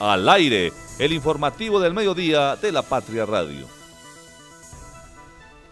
[0.00, 3.66] Al aire, el informativo del mediodía de la Patria Radio.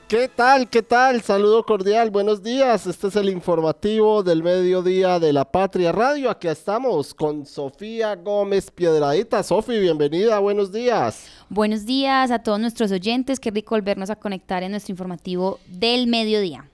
[0.09, 0.69] ¿Qué tal?
[0.69, 1.23] ¿Qué tal?
[1.23, 2.87] Saludo cordial, buenos días.
[2.89, 6.29] Este es el informativo del mediodía de la Patria Radio.
[6.29, 9.45] Aquí estamos con Sofía Gómez Piedradita.
[9.45, 11.27] Sofi, bienvenida, buenos días.
[11.49, 13.39] Buenos días a todos nuestros oyentes.
[13.39, 16.69] Qué rico volvernos a conectar en nuestro informativo del mediodía.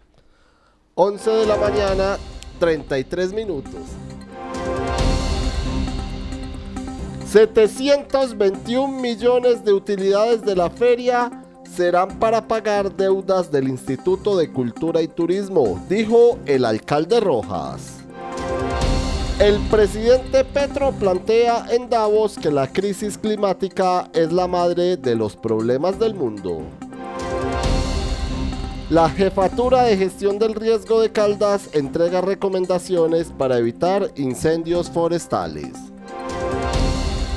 [0.94, 2.18] 11 de la mañana,
[2.58, 3.80] 33 minutos.
[7.32, 11.30] 721 millones de utilidades de la feria
[11.74, 18.00] serán para pagar deudas del Instituto de Cultura y Turismo, dijo el alcalde Rojas.
[19.38, 25.34] El presidente Petro plantea en Davos que la crisis climática es la madre de los
[25.34, 26.60] problemas del mundo.
[28.90, 35.72] La Jefatura de Gestión del Riesgo de Caldas entrega recomendaciones para evitar incendios forestales.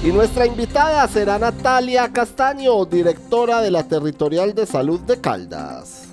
[0.05, 6.10] Y nuestra invitada será Natalia Castaño, directora de la Territorial de Salud de Caldas.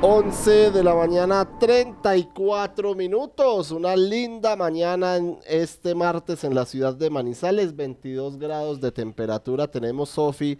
[0.00, 3.72] Once de la mañana, 34 minutos.
[3.72, 9.66] Una linda mañana en este martes en la ciudad de Manizales, 22 grados de temperatura.
[9.66, 10.58] Tenemos Sofi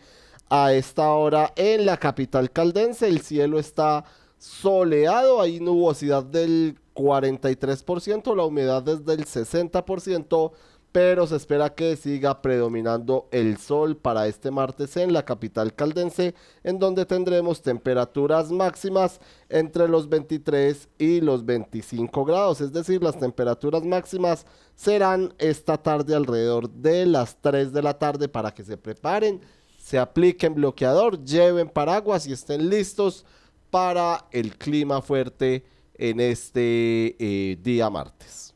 [0.51, 3.08] a esta hora en la capital caldense.
[3.08, 4.05] El cielo está
[4.36, 10.51] soleado, hay nubosidad del 43%, la humedad es del 60%,
[10.91, 16.35] pero se espera que siga predominando el sol para este martes en la capital caldense,
[16.65, 23.17] en donde tendremos temperaturas máximas entre los 23 y los 25 grados, es decir, las
[23.17, 28.77] temperaturas máximas serán esta tarde alrededor de las 3 de la tarde para que se
[28.77, 29.41] preparen,
[29.79, 33.25] se apliquen bloqueador, lleven paraguas y estén listos
[33.71, 35.65] para el clima fuerte
[35.99, 38.55] en este eh, día martes.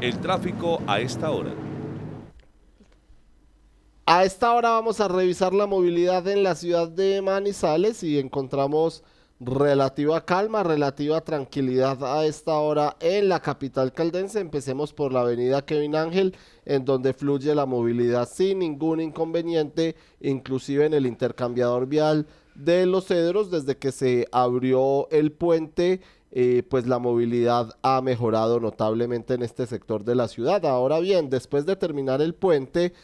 [0.00, 1.52] El tráfico a esta hora.
[4.06, 9.04] A esta hora vamos a revisar la movilidad en la ciudad de Manizales y encontramos
[9.44, 14.40] relativa calma, relativa tranquilidad a esta hora en la capital caldense.
[14.40, 20.86] Empecemos por la avenida Kevin Ángel, en donde fluye la movilidad sin ningún inconveniente, inclusive
[20.86, 26.00] en el intercambiador vial de los cedros desde que se abrió el puente.
[26.34, 30.64] Eh, pues la movilidad ha mejorado notablemente en este sector de la ciudad.
[30.64, 32.94] Ahora bien, después de terminar el puente,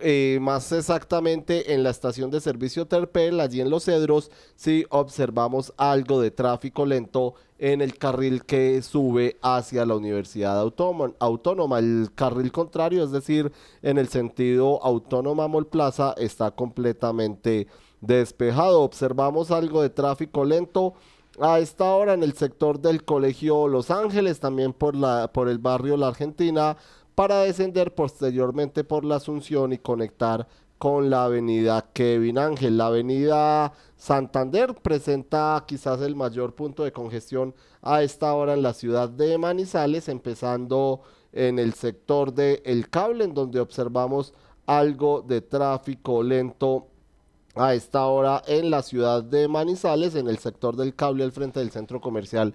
[0.00, 5.72] eh, más exactamente en la estación de servicio Terpel, allí en Los Cedros, sí observamos
[5.76, 11.78] algo de tráfico lento en el carril que sube hacia la Universidad Autónoma.
[11.80, 13.50] El carril contrario, es decir,
[13.82, 17.66] en el sentido Autónoma Mall Plaza, está completamente
[18.00, 18.82] despejado.
[18.82, 20.94] Observamos algo de tráfico lento
[21.40, 25.58] a esta hora en el sector del Colegio Los Ángeles, también por, la, por el
[25.58, 26.76] barrio La Argentina,
[27.14, 30.46] para descender posteriormente por la Asunción y conectar
[30.78, 32.78] con la avenida Kevin Ángel.
[32.78, 38.72] La avenida Santander presenta quizás el mayor punto de congestión a esta hora en la
[38.72, 41.00] ciudad de Manizales, empezando
[41.32, 44.32] en el sector del El Cable, en donde observamos
[44.66, 46.86] algo de tráfico lento
[47.58, 51.60] a esta hora en la ciudad de Manizales, en el sector del cable al frente
[51.60, 52.54] del centro comercial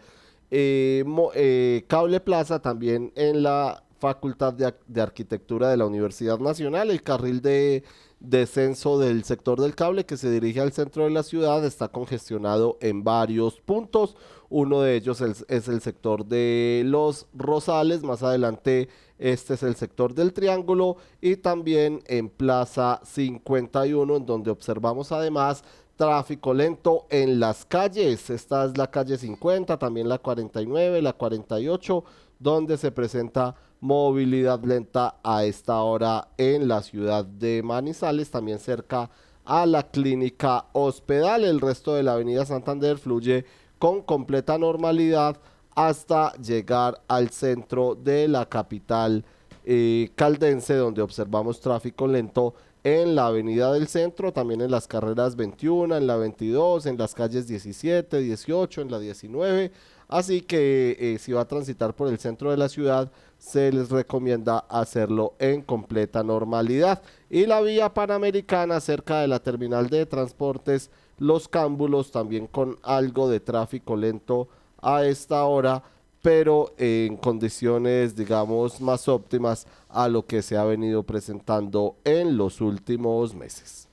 [0.55, 1.03] eh,
[1.33, 7.41] eh, Cable Plaza, también en la Facultad de, Arquitectura de la Universidad Nacional, el carril
[7.41, 7.83] de
[8.23, 12.77] descenso del sector del cable que se dirige al centro de la ciudad está congestionado
[12.81, 14.15] en varios puntos.
[14.49, 18.87] Uno de ellos es, el sector de Los Rosales, más adelante
[19.19, 25.63] este es el sector del Triángulo y también en Plaza 51 en donde observamos además
[25.97, 28.29] tráfico lento en las calles.
[28.29, 32.03] Esta es la calle 50, también la 49, la 48,
[32.39, 39.09] donde se presenta movilidad lenta a esta hora en la ciudad de Manizales, también cerca
[39.43, 41.43] a la clínica hospital.
[41.43, 43.43] El resto de la avenida Santander fluye
[43.79, 45.35] con completa normalidad
[45.75, 49.25] hasta llegar al centro de la capital
[49.65, 52.53] eh, caldense, donde observamos tráfico lento
[52.85, 57.13] en la avenida del centro, también en las carreras 21, en la 22, en las
[57.13, 59.73] calles 17, 18, en la 19.
[60.07, 63.11] Así que eh, si va a transitar por el centro de la ciudad,
[63.43, 67.01] se les recomienda hacerlo en completa normalidad.
[67.29, 73.29] Y la vía panamericana cerca de la terminal de transportes Los Cámbulos, también con algo
[73.29, 74.47] de tráfico lento
[74.81, 75.83] a esta hora,
[76.21, 82.61] pero en condiciones, digamos, más óptimas a lo que se ha venido presentando en los
[82.61, 83.89] últimos meses.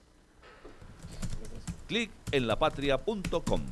[1.89, 3.63] Clic en lapatria.com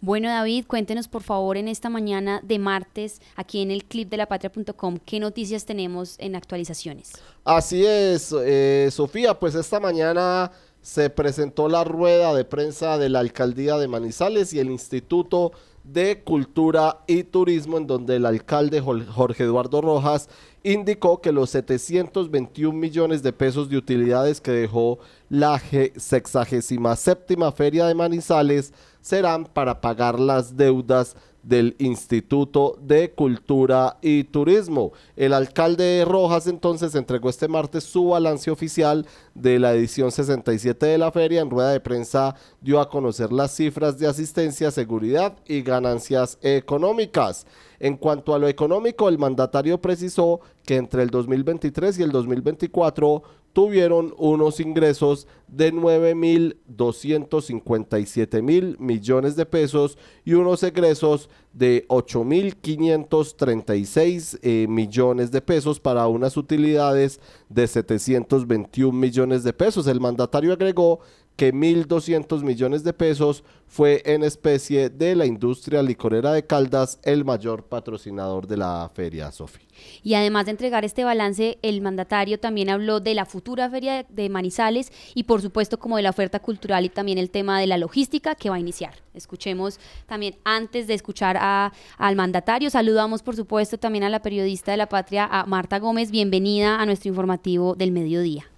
[0.00, 4.16] Bueno, David, cuéntenos por favor en esta mañana de martes, aquí en el clip de
[4.18, 7.12] lapatria.com, qué noticias tenemos en actualizaciones.
[7.44, 10.50] Así es, eh, Sofía, pues esta mañana
[10.84, 15.52] se presentó la rueda de prensa de la alcaldía de Manizales y el Instituto
[15.82, 20.28] de Cultura y Turismo, en donde el alcalde Jorge Eduardo Rojas
[20.62, 24.98] indicó que los 721 millones de pesos de utilidades que dejó
[25.30, 25.58] la
[25.96, 34.24] sexagésima séptima feria de Manizales serán para pagar las deudas del Instituto de Cultura y
[34.24, 34.92] Turismo.
[35.16, 40.98] El alcalde Rojas entonces entregó este martes su balance oficial de la edición 67 de
[40.98, 41.42] la feria.
[41.42, 47.46] En rueda de prensa dio a conocer las cifras de asistencia, seguridad y ganancias económicas.
[47.78, 53.22] En cuanto a lo económico, el mandatario precisó que entre el 2023 y el 2024
[53.54, 64.66] tuvieron unos ingresos de 9.257 mil millones de pesos y unos egresos de 8.536 eh,
[64.68, 69.86] millones de pesos para unas utilidades de 721 millones de pesos.
[69.86, 70.98] El mandatario agregó
[71.36, 77.24] que 1.200 millones de pesos fue en especie de la industria licorera de Caldas, el
[77.24, 79.66] mayor patrocinador de la feria, Sofi.
[80.04, 84.28] Y además de entregar este balance, el mandatario también habló de la futura feria de
[84.28, 87.78] Manizales y por supuesto como de la oferta cultural y también el tema de la
[87.78, 88.94] logística que va a iniciar.
[89.12, 94.76] Escuchemos también, antes de escuchar al mandatario, saludamos por supuesto también a la periodista de
[94.76, 96.12] la patria, a Marta Gómez.
[96.12, 98.53] Bienvenida a nuestro informativo del mediodía.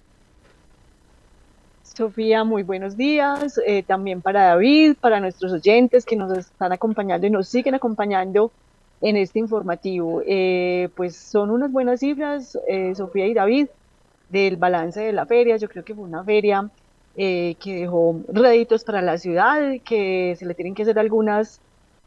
[1.97, 3.59] Sofía, muy buenos días.
[3.65, 8.51] Eh, también para David, para nuestros oyentes que nos están acompañando y nos siguen acompañando
[9.01, 10.21] en este informativo.
[10.27, 13.69] Eh, pues son unas buenas cifras, eh, Sofía y David,
[14.29, 15.57] del balance de la feria.
[15.57, 16.69] Yo creo que fue una feria
[17.15, 21.59] que dejó réditos para la ciudad, que se le tienen que hacer algunas,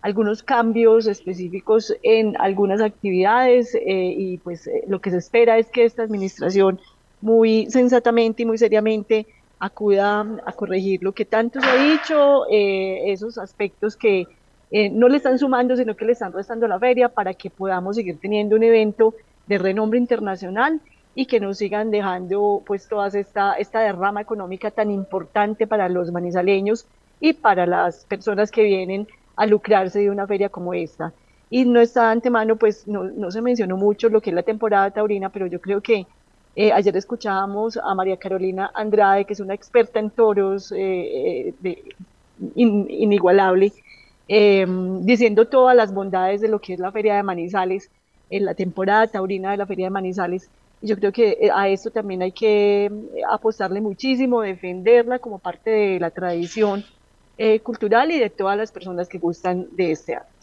[0.02, 6.04] algunos cambios específicos en algunas actividades y pues lo que se espera es que esta
[6.04, 6.78] administración
[7.20, 9.26] muy sensatamente y muy seriamente
[9.60, 14.26] acuda a corregir lo que tanto se ha dicho, eh, esos aspectos que
[14.70, 17.50] eh, no le están sumando, sino que le están restando a la feria para que
[17.50, 19.14] podamos seguir teniendo un evento
[19.46, 20.80] de renombre internacional
[21.14, 26.10] y que nos sigan dejando pues toda esta, esta derrama económica tan importante para los
[26.10, 26.86] manizaleños
[27.20, 31.12] y para las personas que vienen a lucrarse de una feria como esta.
[31.50, 34.44] Y no está de antemano, pues no, no se mencionó mucho lo que es la
[34.44, 36.06] temporada taurina, pero yo creo que
[36.56, 41.84] eh, ayer escuchábamos a María Carolina Andrade, que es una experta en toros eh, eh,
[42.56, 43.72] inigualable,
[44.26, 47.90] em, diciendo todas las bondades de lo que es la Feria de Manizales,
[48.30, 50.50] en la temporada taurina de la Feria de Manizales.
[50.82, 52.90] Y yo creo que a esto también hay que
[53.30, 56.84] apostarle muchísimo, defenderla como parte de la tradición
[57.62, 60.39] cultural y de todas las personas que gustan de este arte.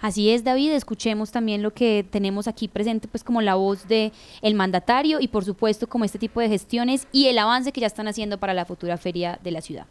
[0.00, 4.12] Así es, David, escuchemos también lo que tenemos aquí presente, pues como la voz de
[4.42, 7.86] el mandatario y por supuesto como este tipo de gestiones y el avance que ya
[7.86, 9.86] están haciendo para la futura feria de la ciudad.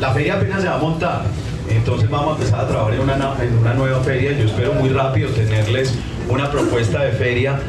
[0.00, 1.22] La feria apenas se va a montar,
[1.68, 4.32] entonces vamos a empezar a trabajar en una, en una nueva feria.
[4.32, 5.94] Yo espero muy rápido tenerles
[6.30, 7.60] una propuesta de feria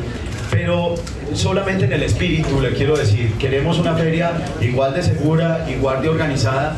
[0.49, 0.95] pero
[1.33, 6.09] solamente en el espíritu le quiero decir, queremos una feria igual de segura, igual de
[6.09, 6.75] organizada,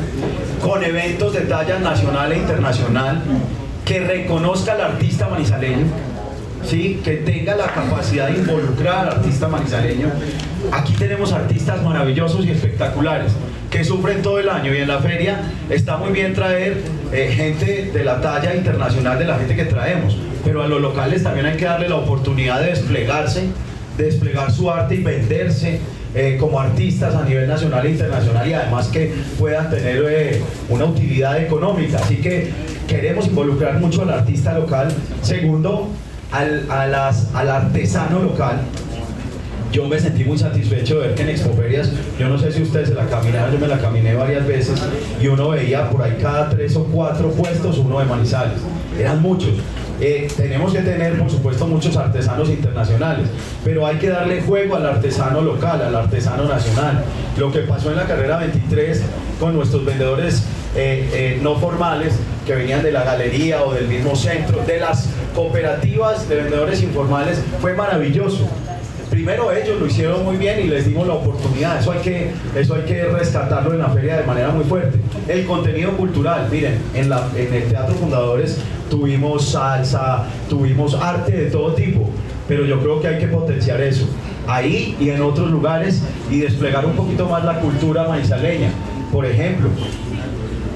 [0.62, 3.22] con eventos de talla nacional e internacional,
[3.84, 5.86] que reconozca al artista manizaleño,
[6.64, 7.00] ¿sí?
[7.02, 10.08] que tenga la capacidad de involucrar al artista manizaleño.
[10.70, 13.32] Aquí tenemos artistas maravillosos y espectaculares
[13.70, 17.90] que sufren todo el año y en la feria está muy bien traer eh, gente
[17.92, 21.56] de la talla internacional de la gente que traemos, pero a los locales también hay
[21.56, 23.44] que darle la oportunidad de desplegarse,
[23.96, 25.80] de desplegar su arte y venderse
[26.14, 30.84] eh, como artistas a nivel nacional e internacional y además que puedan tener eh, una
[30.84, 31.98] utilidad económica.
[31.98, 32.50] Así que
[32.86, 34.92] queremos involucrar mucho al artista local.
[35.22, 35.88] Segundo,
[36.30, 38.60] al, al artesano local
[39.72, 42.90] yo me sentí muy satisfecho de ver que en Expoferias, yo no sé si ustedes
[42.90, 44.80] se la caminaron, yo me la caminé varias veces
[45.20, 48.58] y uno veía por ahí cada tres o cuatro puestos uno de Manizales.
[48.98, 49.54] Eran muchos.
[50.04, 53.28] Eh, tenemos que tener, por supuesto, muchos artesanos internacionales,
[53.62, 57.04] pero hay que darle juego al artesano local, al artesano nacional.
[57.38, 59.00] Lo que pasó en la carrera 23
[59.38, 60.42] con nuestros vendedores
[60.74, 65.08] eh, eh, no formales que venían de la galería o del mismo centro, de las
[65.36, 68.48] cooperativas de vendedores informales, fue maravilloso
[69.12, 71.78] primero ellos lo hicieron muy bien y les dimos la oportunidad.
[71.78, 74.98] Eso hay que, eso hay que rescatarlo en la feria de manera muy fuerte.
[75.28, 82.08] El contenido cultural, miren, en, el Teatro Fundadores tuvimos salsa, tuvimos arte de todo tipo,
[82.48, 84.06] pero yo creo que hay que potenciar eso
[84.48, 88.70] ahí y en otros lugares y desplegar un poquito más la cultura maizaleña.
[89.12, 89.68] Por ejemplo,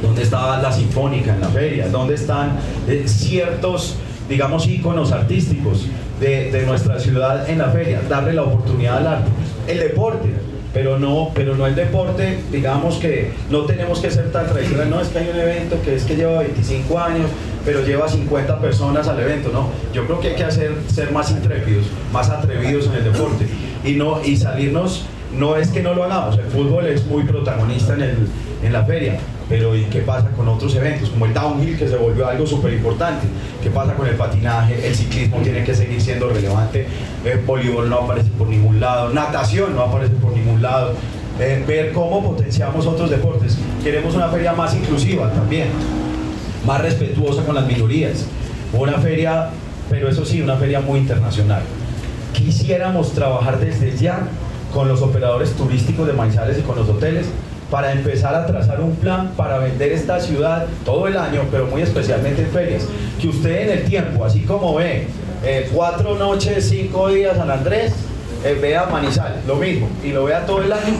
[0.02, 1.88] ¿dónde estaba la sinfónica en la feria?
[1.88, 3.96] ¿Dónde están eh, ciertos,
[4.28, 5.86] digamos, íconos artísticos?
[6.20, 9.30] De, nuestra ciudad en la feria, darle la oportunidad al arte.
[9.66, 10.28] El deporte,
[10.72, 15.00] pero no, pero no el deporte, digamos que no tenemos que ser tan tradicionales, no
[15.00, 17.30] es que hay un evento que es que lleva 25 años,
[17.64, 21.30] pero lleva 50 personas al evento, no, yo creo que hay que hacer, ser más
[21.30, 23.46] intrépidos, más atrevidos en el deporte.
[23.84, 25.06] Y, no, y salirnos,
[25.36, 28.16] no es que no lo hagamos, el fútbol es muy protagonista en, el,
[28.62, 31.10] en la feria, pero ¿y qué pasa con otros eventos?
[31.10, 33.26] Como el downhill, que se volvió algo súper importante.
[33.62, 34.86] ¿Qué pasa con el patinaje?
[34.86, 36.86] El ciclismo tiene que seguir siendo relevante.
[37.24, 39.10] El voleibol no aparece por ningún lado.
[39.10, 40.94] Natación no aparece por ningún lado.
[41.38, 43.56] Eh, ver cómo potenciamos otros deportes.
[43.84, 45.68] Queremos una feria más inclusiva también,
[46.66, 48.26] más respetuosa con las minorías.
[48.72, 49.50] Una feria,
[49.88, 51.62] pero eso sí, una feria muy internacional.
[52.32, 54.26] Quisiéramos trabajar desde ya
[54.72, 57.26] con los operadores turísticos de Manizales y con los hoteles
[57.70, 61.82] para empezar a trazar un plan para vender esta ciudad todo el año, pero muy
[61.82, 62.84] especialmente en ferias.
[63.20, 65.06] Que usted en el tiempo, así como ve
[65.44, 67.92] eh, cuatro noches, cinco días San Andrés,
[68.44, 70.94] eh, vea Manizales, lo mismo, y lo vea todo el año,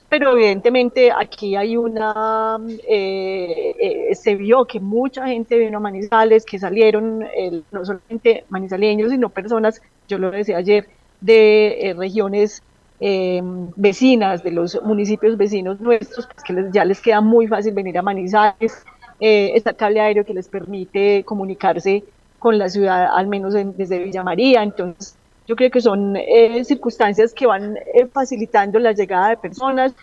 [0.08, 6.44] pero evidentemente aquí hay una, eh, eh, se vio que mucha gente vino a Manizales,
[6.44, 7.24] que salieron
[7.70, 10.88] no solamente manizaleños, sino personas, yo lo decía ayer,
[11.20, 12.62] de eh, regiones
[13.00, 13.40] eh,
[13.76, 18.02] vecinas de los municipios vecinos nuestros, pues que ya les queda muy fácil venir a
[18.02, 18.84] Manizales,
[19.20, 22.04] está cable aéreo que les permite comunicarse
[22.38, 25.17] con la ciudad, al menos desde Villa María, entonces
[25.48, 29.94] yo creo que son eh, circunstancias que van eh, facilitando la llegada de personas,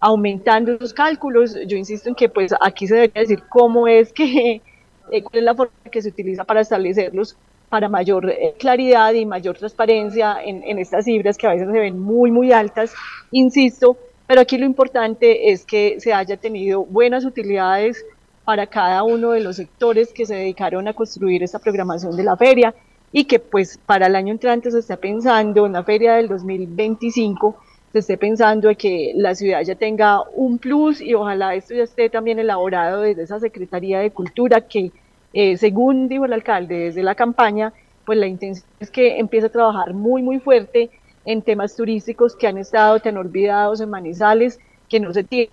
[0.00, 1.54] aumentando los cálculos.
[1.66, 4.62] Yo insisto en que pues aquí se debería decir cómo es que,
[5.06, 7.36] cuál es la forma que se utiliza para establecerlos
[7.68, 11.78] para mayor eh, claridad y mayor transparencia en, en, estas cifras que a veces se
[11.78, 12.94] ven muy, muy altas,
[13.30, 18.04] insisto, pero aquí lo importante es que se haya tenido buenas utilidades
[18.44, 22.36] para cada uno de los sectores que se dedicaron a construir esta programación de la
[22.36, 22.74] feria
[23.16, 27.56] y que pues para el año entrante se esté pensando en la feria del 2025
[27.92, 31.84] se esté pensando en que la ciudad ya tenga un plus y ojalá esto ya
[31.84, 34.90] esté también elaborado desde esa Secretaría de Cultura que
[35.32, 37.72] eh, según dijo el alcalde desde la campaña,
[38.04, 40.90] pues la intención es que empiece a trabajar muy, muy fuerte
[41.24, 45.50] en temas turísticos que han estado tan olvidados en Manizales, que no se tiene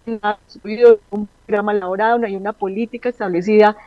[1.11, 3.77] un programa elaborado, no hay una política establecida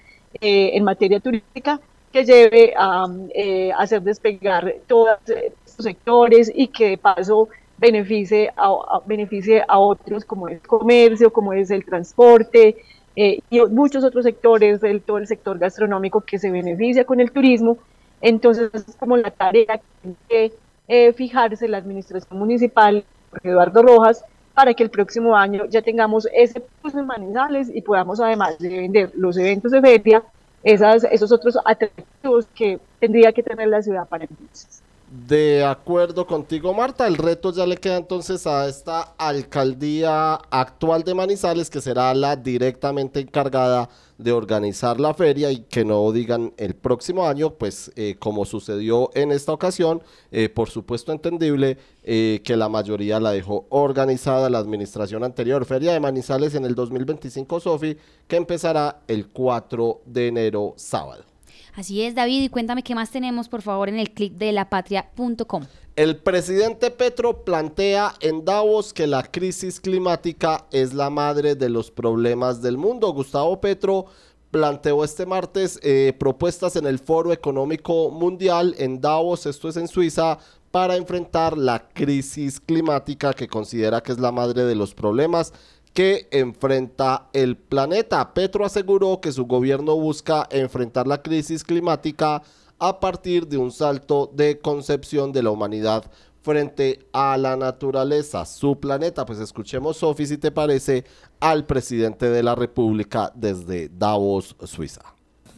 [0.40, 1.80] eh, en materia turística
[2.14, 9.00] que lleve a eh, hacer despegar todos estos sectores y que de paso beneficie a,
[9.04, 12.76] beneficie a otros como el comercio, como es el transporte,
[13.16, 17.32] eh, y muchos otros sectores del todo el sector gastronómico que se beneficia con el
[17.32, 17.78] turismo.
[18.20, 19.80] Entonces es como la tarea
[20.28, 20.52] que
[20.86, 23.04] eh, fijarse la administración municipal,
[23.42, 28.20] Eduardo Rojas, para que el próximo año ya tengamos ese plus de Manizales y podamos
[28.20, 30.22] además de vender los eventos de feria,
[30.64, 34.83] esas, esos otros atractivos que tendría que tener la ciudad para entonces.
[35.16, 41.14] De acuerdo contigo, Marta, el reto ya le queda entonces a esta alcaldía actual de
[41.14, 46.74] Manizales, que será la directamente encargada de organizar la feria y que no digan el
[46.74, 50.02] próximo año, pues eh, como sucedió en esta ocasión,
[50.32, 55.64] eh, por supuesto entendible eh, que la mayoría la dejó organizada la administración anterior.
[55.64, 61.33] Feria de Manizales en el 2025, Sofi, que empezará el 4 de enero sábado.
[61.76, 65.64] Así es, David, y cuéntame qué más tenemos, por favor, en el clic de lapatria.com.
[65.96, 71.90] El presidente Petro plantea en Davos que la crisis climática es la madre de los
[71.90, 73.12] problemas del mundo.
[73.12, 74.06] Gustavo Petro
[74.52, 79.88] planteó este martes eh, propuestas en el Foro Económico Mundial en Davos, esto es en
[79.88, 80.38] Suiza,
[80.70, 85.52] para enfrentar la crisis climática que considera que es la madre de los problemas
[85.94, 88.34] que enfrenta el planeta.
[88.34, 92.42] Petro aseguró que su gobierno busca enfrentar la crisis climática
[92.80, 96.04] a partir de un salto de concepción de la humanidad
[96.42, 99.24] frente a la naturaleza, su planeta.
[99.24, 101.04] Pues escuchemos, Sofi, si te parece,
[101.40, 105.02] al presidente de la República desde Davos, Suiza.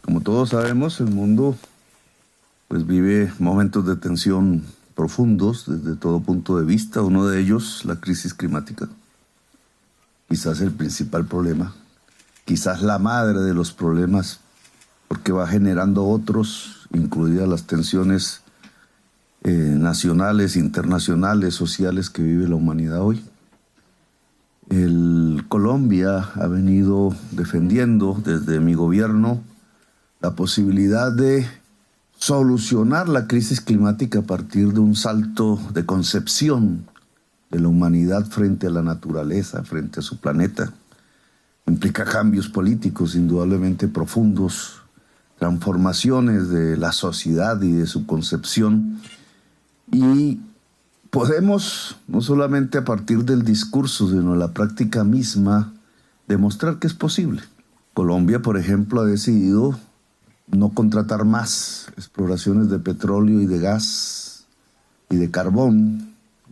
[0.03, 1.57] Como todos sabemos, el mundo
[2.69, 8.01] pues vive momentos de tensión profundos desde todo punto de vista, uno de ellos la
[8.01, 8.89] crisis climática
[10.29, 11.75] quizás el principal problema,
[12.45, 14.41] quizás la madre de los problemas,
[15.09, 18.43] porque va generando otros, incluidas las tensiones
[19.43, 23.25] eh, nacionales, internacionales, sociales que vive la humanidad hoy.
[24.69, 29.41] El Colombia ha venido defendiendo desde mi gobierno
[30.21, 31.47] la posibilidad de
[32.19, 36.89] solucionar la crisis climática a partir de un salto de concepción
[37.51, 40.73] de la humanidad frente a la naturaleza, frente a su planeta.
[41.67, 44.83] Implica cambios políticos indudablemente profundos,
[45.39, 49.01] transformaciones de la sociedad y de su concepción.
[49.93, 50.41] Y
[51.11, 55.73] podemos, no solamente a partir del discurso, sino la práctica misma,
[56.29, 57.43] demostrar que es posible.
[57.95, 59.79] Colombia, por ejemplo, ha decidido
[60.49, 64.47] no contratar más exploraciones de petróleo y de gas
[65.11, 66.06] y de carbón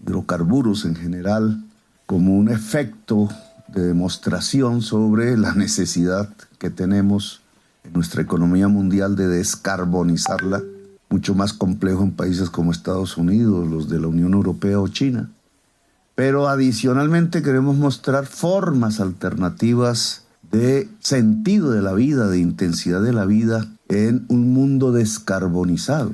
[0.04, 1.64] hidrocarburos en general
[2.06, 3.28] como un efecto
[3.68, 7.40] de demostración sobre la necesidad que tenemos
[7.84, 10.62] en nuestra economía mundial de descarbonizarla,
[11.08, 15.30] mucho más complejo en países como Estados Unidos, los de la Unión Europea o China.
[16.14, 23.24] Pero adicionalmente queremos mostrar formas alternativas de sentido de la vida, de intensidad de la
[23.24, 26.12] vida en un mundo descarbonizado.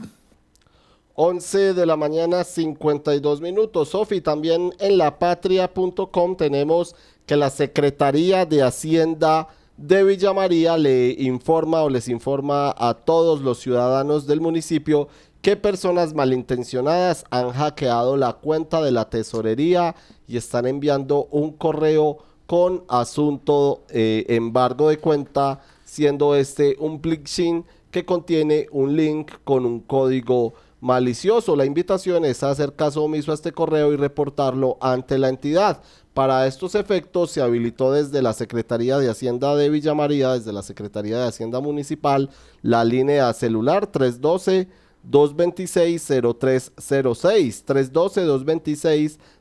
[1.22, 3.90] 11 de la mañana 52 minutos.
[3.90, 11.82] Sofi, también en lapatria.com tenemos que la Secretaría de Hacienda de Villa María le informa
[11.82, 15.08] o les informa a todos los ciudadanos del municipio
[15.42, 19.94] que personas malintencionadas han hackeado la cuenta de la tesorería
[20.26, 27.66] y están enviando un correo con asunto eh, embargo de cuenta, siendo este un plixin
[27.90, 31.56] que contiene un link con un código malicioso.
[31.56, 35.82] La invitación es hacer caso omiso a este correo y reportarlo ante la entidad.
[36.14, 40.62] Para estos efectos se habilitó desde la Secretaría de Hacienda de Villa María, desde la
[40.62, 42.30] Secretaría de Hacienda Municipal,
[42.62, 44.68] la línea celular 312
[45.08, 47.64] 226-0306,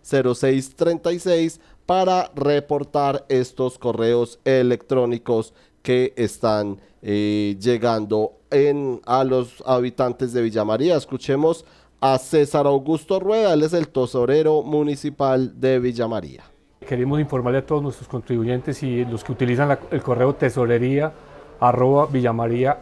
[0.04, 10.42] 312-226-0636 para reportar estos correos electrónicos que están eh, llegando en, a los habitantes de
[10.42, 10.96] Villa María.
[10.98, 11.66] Escuchemos
[12.02, 16.44] a César Augusto Rueda, él es el tesorero municipal de Villa María.
[16.88, 21.12] Queremos informarle a todos nuestros contribuyentes y los que utilizan el correo tesorería
[21.60, 22.78] arroba villamaría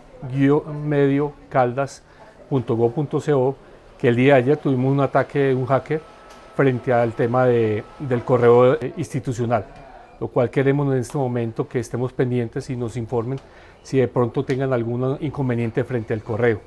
[0.85, 2.03] medio caldas
[2.49, 3.55] .go.co
[3.97, 6.01] que el día de ayer tuvimos un ataque de un hacker
[6.55, 9.65] frente al tema de, del correo eh, institucional,
[10.19, 13.39] lo cual queremos en este momento que estemos pendientes y nos informen
[13.83, 16.59] si de pronto tengan algún inconveniente frente al correo.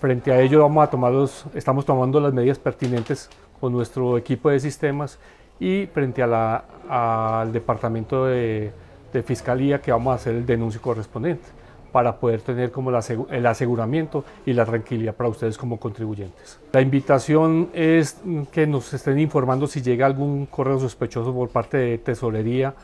[0.00, 1.12] Frente a ello vamos a tomar
[1.54, 3.30] estamos tomando las medidas pertinentes
[3.60, 5.18] con nuestro equipo de sistemas
[5.58, 8.72] y frente al departamento de,
[9.12, 11.63] de fiscalía que vamos a hacer el denuncio correspondiente
[11.94, 16.58] para poder tener como el aseguramiento y la tranquilidad para ustedes como contribuyentes.
[16.72, 21.98] La invitación es que nos estén informando si llega algún correo sospechoso por parte de
[21.98, 22.74] tesorería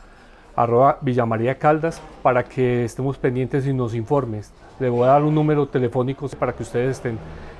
[0.55, 4.53] arroba Villamaría Caldas para que estemos pendientes y nos informes.
[4.79, 7.19] Le voy a dar un número telefónico para que ustedes estén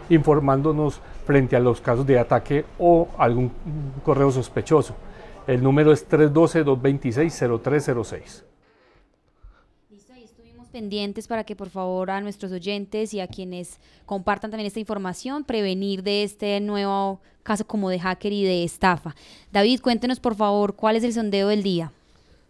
[0.10, 3.52] informándonos frente a los casos de ataque o algún
[4.06, 4.96] correo sospechoso.
[5.48, 8.51] El número es 312-226-0306
[10.72, 15.44] pendientes para que por favor a nuestros oyentes y a quienes compartan también esta información,
[15.44, 19.16] prevenir de este nuevo caso como de hacker y de estafa.
[19.52, 21.92] David, cuéntenos por favor cuál es el sondeo del día.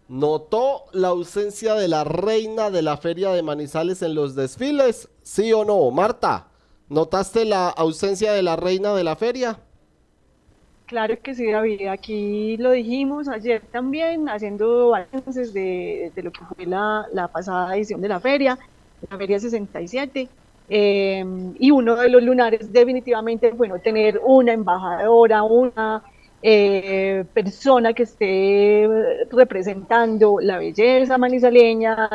[0.08, 5.08] ¿Notó la ausencia de la reina de la feria de Manizales en los desfiles?
[5.24, 5.90] ¿Sí o no?
[5.90, 6.48] Marta,
[6.90, 9.60] ¿notaste la ausencia de la reina de la feria?
[10.92, 11.88] Claro que sí, David.
[11.88, 18.10] Aquí lo dijimos ayer también, haciendo balances de, lo que fue la, pasada edición de
[18.10, 18.60] la feria,
[19.10, 20.28] la feria 67.
[20.68, 21.26] Eh,
[21.58, 26.04] y uno de los lunares definitivamente bueno tener una embajadora, una
[26.44, 28.90] eh, persona que esté
[29.32, 32.10] representando la belleza manizaleña,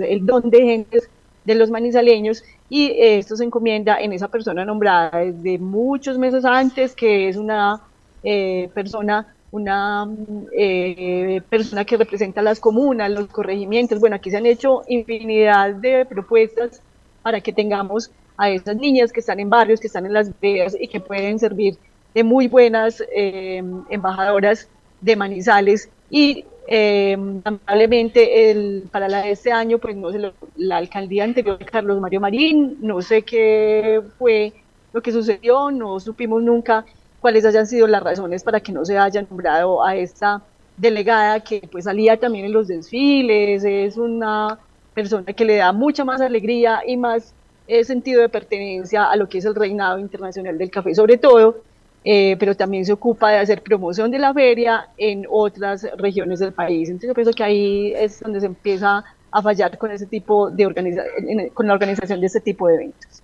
[0.00, 1.08] el don de gentes
[1.44, 6.96] de los manizaleños y esto se encomienda en esa persona nombrada desde muchos meses antes,
[6.96, 7.87] que es una
[8.22, 10.08] eh, persona, una
[10.52, 14.00] eh, persona que representa las comunas, los corregimientos.
[14.00, 16.82] Bueno, aquí se han hecho infinidad de propuestas
[17.22, 20.76] para que tengamos a esas niñas que están en barrios, que están en las veredas
[20.78, 21.76] y que pueden servir
[22.14, 24.68] de muy buenas eh, embajadoras
[25.00, 31.24] de Manizales y lamentablemente el, para la de este año pues no sé la alcaldía
[31.24, 34.52] anterior Carlos Mario Marín no sé qué fue
[34.92, 36.84] lo que sucedió no supimos nunca
[37.20, 40.42] cuáles hayan sido las razones para que no se haya nombrado a esta
[40.76, 44.58] delegada que pues salía también en los desfiles, es una
[44.94, 47.34] persona que le da mucha más alegría y más
[47.66, 51.62] eh, sentido de pertenencia a lo que es el reinado internacional del café sobre todo,
[52.04, 56.52] eh, pero también se ocupa de hacer promoción de la feria en otras regiones del
[56.52, 56.88] país.
[56.88, 60.64] Entonces yo pienso que ahí es donde se empieza a fallar con ese tipo de
[60.64, 63.22] organización, con la organización de este tipo de eventos.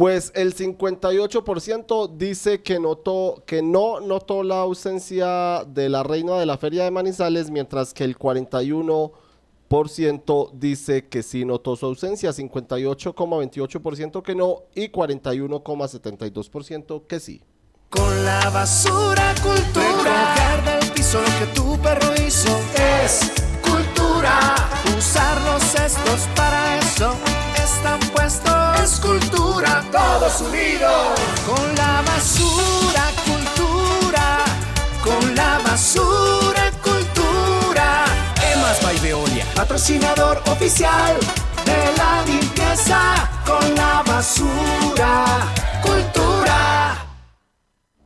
[0.00, 6.46] Pues el 58% dice que notó que no notó la ausencia de la reina de
[6.46, 14.22] la feria de Manizales, mientras que el 41% dice que sí notó su ausencia, 58,28%
[14.22, 17.42] que no y 41,72% que sí.
[17.90, 24.56] Con la basura cultura, del piso lo que tu perro hizo es cultura.
[24.96, 27.14] Usar los cestos para eso
[27.62, 31.18] están puestos cultura, todos unidos.
[31.46, 34.38] Con la basura, cultura.
[35.02, 38.04] Con la basura, cultura.
[38.52, 41.16] Emas by Veolia, patrocinador oficial
[41.64, 43.28] de la limpieza.
[43.44, 45.24] Con la basura,
[45.82, 47.09] cultura.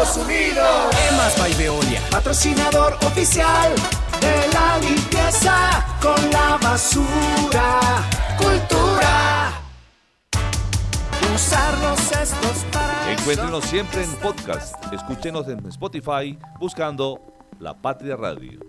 [0.00, 0.66] todos unidos.
[1.10, 3.74] Emas by Veolia, patrocinador oficial
[4.20, 7.80] de la limpieza con la basura.
[8.38, 9.52] Cultura.
[11.34, 14.74] Usar los cestos para Encuéntrenos siempre en podcast.
[14.92, 17.20] Escúchenos en Spotify buscando
[17.58, 18.60] La Patria Radio.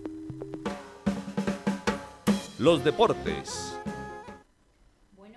[2.58, 3.71] Los deportes.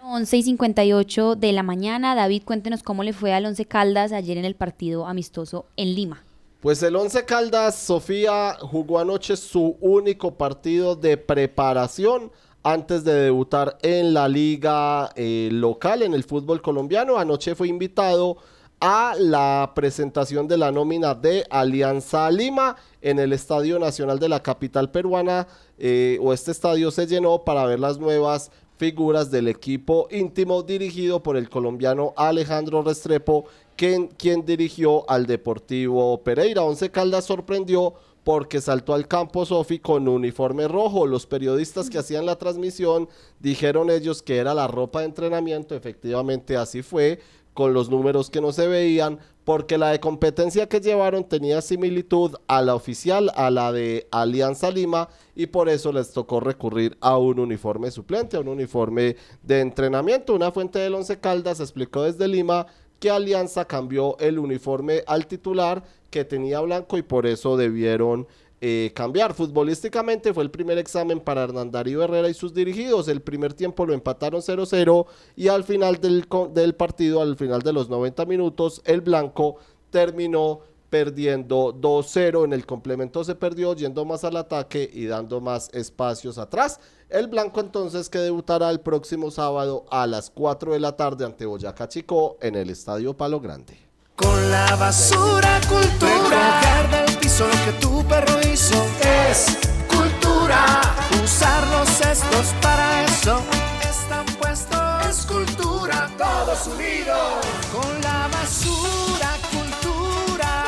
[0.06, 2.15] Bueno, 11 y 58 de la mañana.
[2.15, 6.24] David, cuéntenos cómo le fue al Once Caldas ayer en el partido amistoso en Lima.
[6.62, 12.32] Pues el Once Caldas, Sofía, jugó anoche su único partido de preparación
[12.63, 17.18] antes de debutar en la liga eh, local, en el fútbol colombiano.
[17.18, 18.38] Anoche fue invitado
[18.80, 24.41] a la presentación de la nómina de Alianza Lima en el Estadio Nacional de la
[24.41, 30.08] capital peruana, eh, o este estadio se llenó para ver las nuevas figuras del equipo
[30.12, 36.64] íntimo dirigido por el colombiano Alejandro Restrepo, quien, quien dirigió al Deportivo Pereira.
[36.64, 41.06] Once Caldas sorprendió porque saltó al campo Sofi con uniforme rojo.
[41.06, 43.08] Los periodistas que hacían la transmisión
[43.40, 47.20] dijeron ellos que era la ropa de entrenamiento, efectivamente así fue,
[47.54, 52.36] con los números que no se veían, porque la de competencia que llevaron tenía similitud
[52.47, 57.17] a la oficial, a la de Alianza Lima, y por eso les tocó recurrir a
[57.19, 60.34] un uniforme suplente, a un uniforme de entrenamiento.
[60.34, 62.65] Una fuente del Once Caldas explicó desde Lima
[62.99, 68.27] que Alianza cambió el uniforme al titular que tenía blanco y por eso debieron
[68.62, 69.34] eh, cambiar.
[69.34, 73.08] Futbolísticamente fue el primer examen para Hernán Darío Herrera y sus dirigidos.
[73.08, 77.74] El primer tiempo lo empataron 0-0 y al final del, del partido, al final de
[77.74, 79.58] los 90 minutos, el blanco
[79.89, 82.46] terminó perdiendo 2-0.
[82.46, 86.80] En el complemento se perdió yendo más al ataque y dando más espacios atrás.
[87.10, 91.46] El blanco entonces que debutará el próximo sábado a las 4 de la tarde ante
[91.46, 93.85] Boyacá Chico en el Estadio Palo Grande.
[94.15, 96.62] Con la basura cultura.
[96.62, 100.82] Recoger del piso lo que tu perro hizo es cultura.
[101.23, 103.41] Usar los cestos para eso
[103.82, 105.06] están puestos.
[105.10, 106.10] Es cultura.
[106.17, 107.45] Todos unidos.
[107.71, 110.63] Con la basura cultura.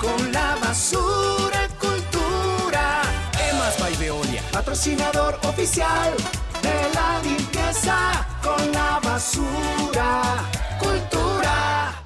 [0.00, 3.02] Con la basura cultura.
[3.50, 6.14] Emas by Veolia, patrocinador oficial
[6.62, 8.26] de la limpieza.
[8.42, 10.22] Con la basura
[10.78, 12.05] cultura.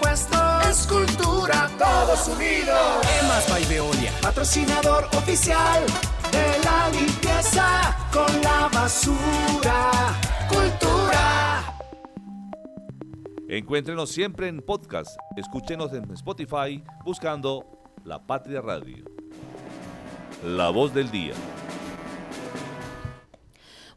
[0.71, 3.05] Es cultura, todos unidos.
[3.21, 5.85] Emas by Veolia, patrocinador oficial
[6.31, 9.91] de la limpieza con la basura.
[10.47, 11.75] Cultura.
[13.49, 15.09] Encuéntrenos siempre en podcast.
[15.35, 17.65] Escúchenos en Spotify buscando
[18.05, 19.03] La Patria Radio.
[20.45, 21.33] La voz del día.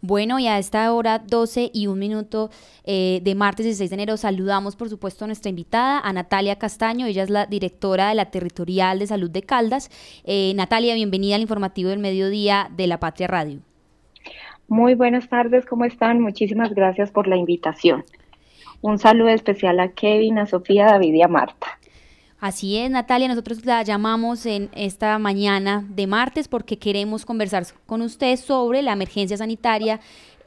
[0.06, 2.50] Bueno, y a esta hora 12 y un minuto
[2.84, 7.06] eh, de martes 16 de enero saludamos por supuesto a nuestra invitada, a Natalia Castaño,
[7.06, 9.88] ella es la directora de la Territorial de Salud de Caldas.
[10.24, 13.60] Eh, Natalia, bienvenida al informativo del mediodía de La Patria Radio.
[14.68, 16.20] Muy buenas tardes, ¿cómo están?
[16.20, 18.04] Muchísimas gracias por la invitación.
[18.82, 21.78] Un saludo especial a Kevin, a Sofía, a David y a Marta.
[22.44, 28.02] Así es, Natalia, nosotros la llamamos en esta mañana de martes porque queremos conversar con
[28.02, 29.98] usted sobre la emergencia sanitaria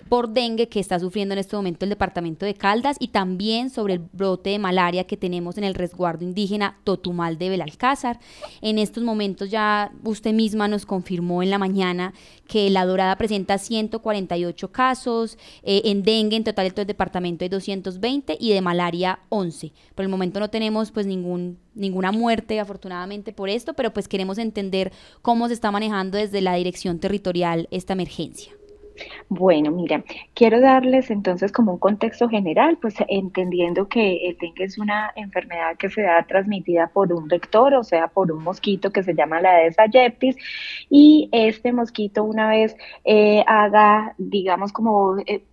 [0.08, 3.96] por dengue que está sufriendo en este momento el departamento de Caldas y también sobre
[3.96, 8.20] el brote de malaria que tenemos en el resguardo indígena Totumal de Belalcázar.
[8.62, 12.14] En estos momentos ya usted misma nos confirmó en la mañana
[12.48, 17.44] que la Dorada presenta 148 casos, eh, en dengue en total en todo el departamento
[17.44, 19.74] hay 220 y de malaria 11.
[19.96, 24.38] Por el momento no tenemos pues ningún ninguna muerte afortunadamente por esto, pero pues queremos
[24.40, 24.92] entender
[25.22, 28.52] cómo se está manejando desde la dirección territorial esta emergencia.
[29.30, 34.78] Bueno, mira, quiero darles entonces como un contexto general, pues entendiendo que el dengue es
[34.78, 39.04] una enfermedad que se da transmitida por un vector, o sea, por un mosquito que
[39.04, 40.36] se llama la Aedes aegypti,
[40.90, 45.44] y este mosquito una vez eh, haga, digamos, como eh,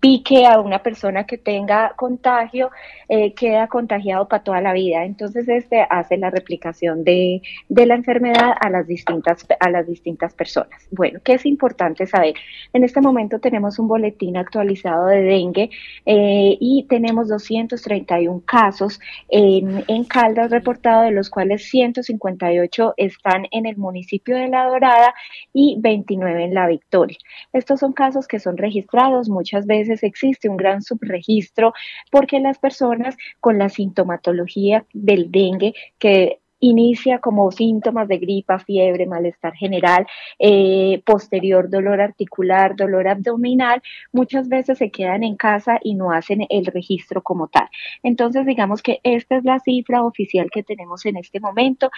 [0.00, 2.70] pique a una persona que tenga contagio,
[3.08, 5.04] eh, queda contagiado para toda la vida.
[5.04, 10.34] Entonces, este hace la replicación de, de, la enfermedad a las, distintas, a las distintas
[10.34, 10.88] personas.
[10.90, 12.34] Bueno, ¿qué es importante saber?
[12.72, 15.70] En este momento tenemos un boletín actualizado de dengue
[16.06, 18.98] eh, y tenemos 231 casos
[19.28, 25.14] en, en Caldas reportados, de los cuales 158 están en el municipio de La Dorada
[25.52, 27.18] y 29 en La Victoria.
[27.52, 31.74] Estos son casos que son registrados, muchos muchas veces existe un gran subregistro
[32.10, 39.04] porque las personas con la sintomatología del dengue que inicia como síntomas de gripa, fiebre,
[39.04, 40.06] malestar general,
[40.38, 46.46] eh, posterior dolor articular, dolor abdominal, muchas veces se quedan en casa y no hacen
[46.48, 47.68] el registro como tal.
[48.04, 51.90] Entonces, digamos que esta es la cifra oficial que tenemos en este momento.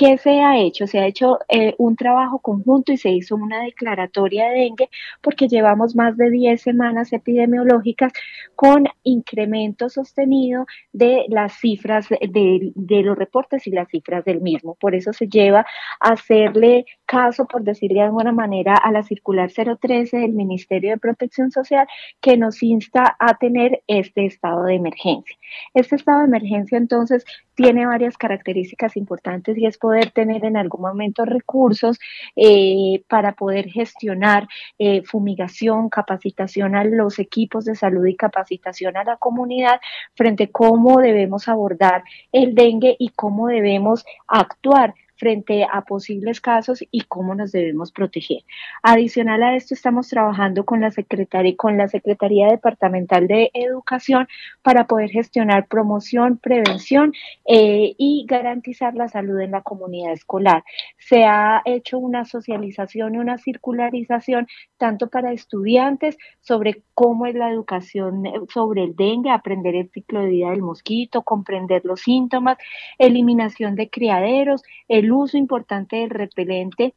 [0.00, 0.86] ¿Qué se ha hecho?
[0.86, 4.88] Se ha hecho eh, un trabajo conjunto y se hizo una declaratoria de dengue
[5.20, 8.10] porque llevamos más de 10 semanas epidemiológicas
[8.54, 14.74] con incremento sostenido de las cifras de, de los reportes y las cifras del mismo.
[14.80, 15.66] Por eso se lleva
[16.00, 20.96] a hacerle caso, por decirle de alguna manera, a la circular 013 del Ministerio de
[20.96, 21.86] Protección Social
[22.22, 25.36] que nos insta a tener este estado de emergencia.
[25.74, 27.26] Este estado de emergencia entonces
[27.60, 31.98] tiene varias características importantes y es poder tener en algún momento recursos
[32.34, 39.04] eh, para poder gestionar eh, fumigación, capacitación a los equipos de salud y capacitación a
[39.04, 39.78] la comunidad
[40.14, 46.82] frente a cómo debemos abordar el dengue y cómo debemos actuar frente a posibles casos
[46.90, 48.42] y cómo nos debemos proteger.
[48.82, 54.26] Adicional a esto, estamos trabajando con la Secretaría, con la Secretaría Departamental de Educación
[54.62, 57.12] para poder gestionar promoción, prevención
[57.46, 60.64] eh, y garantizar la salud en la comunidad escolar.
[60.98, 64.46] Se ha hecho una socialización y una circularización
[64.78, 70.22] tanto para estudiantes sobre cómo es la educación eh, sobre el dengue, aprender el ciclo
[70.22, 72.56] de vida del mosquito, comprender los síntomas,
[72.98, 76.94] eliminación de criaderos, el uso importante del repelente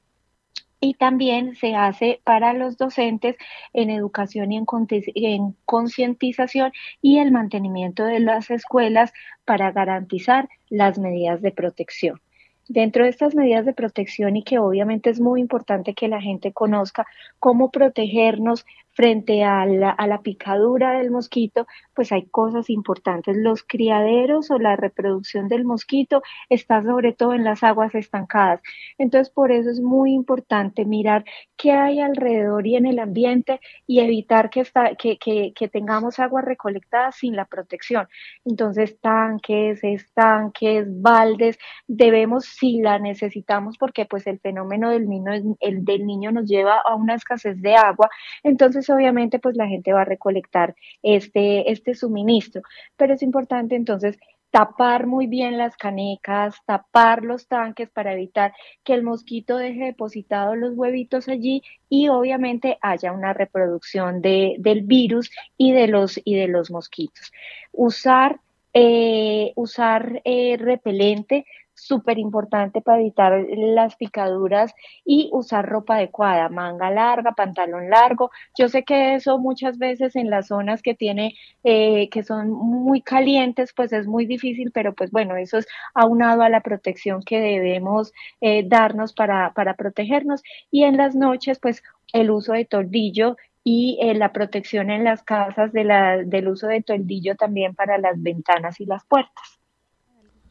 [0.83, 3.37] y también se hace para los docentes
[3.71, 9.13] en educación y en concientización y el mantenimiento de las escuelas
[9.45, 12.19] para garantizar las medidas de protección.
[12.67, 16.51] Dentro de estas medidas de protección y que obviamente es muy importante que la gente
[16.51, 17.05] conozca
[17.39, 23.35] cómo protegernos frente a la, picadura del mosquito, pues hay cosas importantes.
[23.35, 28.61] Los criaderos o la reproducción del mosquito está sobre todo en las aguas estancadas.
[28.97, 31.25] Entonces, por eso es muy importante mirar
[31.57, 36.19] qué hay alrededor y en el ambiente y evitar que, está, que, que, que tengamos
[36.19, 38.07] agua recolectada sin la protección.
[38.45, 45.83] Entonces, tanques, estanques, baldes, debemos, si la necesitamos, porque pues el fenómeno del niño, el
[45.83, 48.09] del niño nos lleva a una escasez de agua,
[48.43, 52.61] entonces obviamente pues la gente va a recolectar este, este suministro,
[52.97, 54.17] pero es importante entonces
[54.53, 60.55] tapar muy bien las canecas, tapar los tanques para evitar que el mosquito deje depositados
[60.55, 66.35] los huevitos allí y obviamente haya una reproducción de, del virus y de los, y
[66.35, 67.31] de los mosquitos.
[67.71, 68.41] Usar,
[68.75, 74.73] eh, usar eh, repelente súper importante para evitar las picaduras
[75.05, 78.31] y usar ropa adecuada, manga larga, pantalón largo.
[78.57, 83.01] Yo sé que eso muchas veces en las zonas que tiene, eh, que son muy
[83.01, 87.39] calientes, pues es muy difícil, pero pues bueno, eso es aunado a la protección que
[87.39, 90.43] debemos eh, darnos para, para protegernos.
[90.71, 91.83] Y en las noches, pues
[92.13, 95.83] el uso de toldillo y eh, la protección en las casas de
[96.25, 99.62] del uso de toldillo también para las ventanas y las puertas.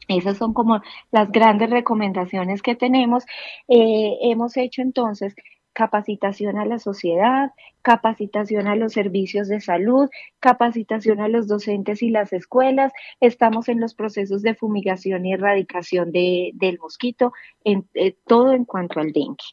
[0.07, 3.23] Esas son como las grandes recomendaciones que tenemos.
[3.67, 5.35] Eh, hemos hecho entonces
[5.73, 12.09] capacitación a la sociedad, capacitación a los servicios de salud, capacitación a los docentes y
[12.09, 12.93] las escuelas.
[13.19, 18.65] Estamos en los procesos de fumigación y erradicación de, del mosquito, en, eh, todo en
[18.65, 19.43] cuanto al dengue.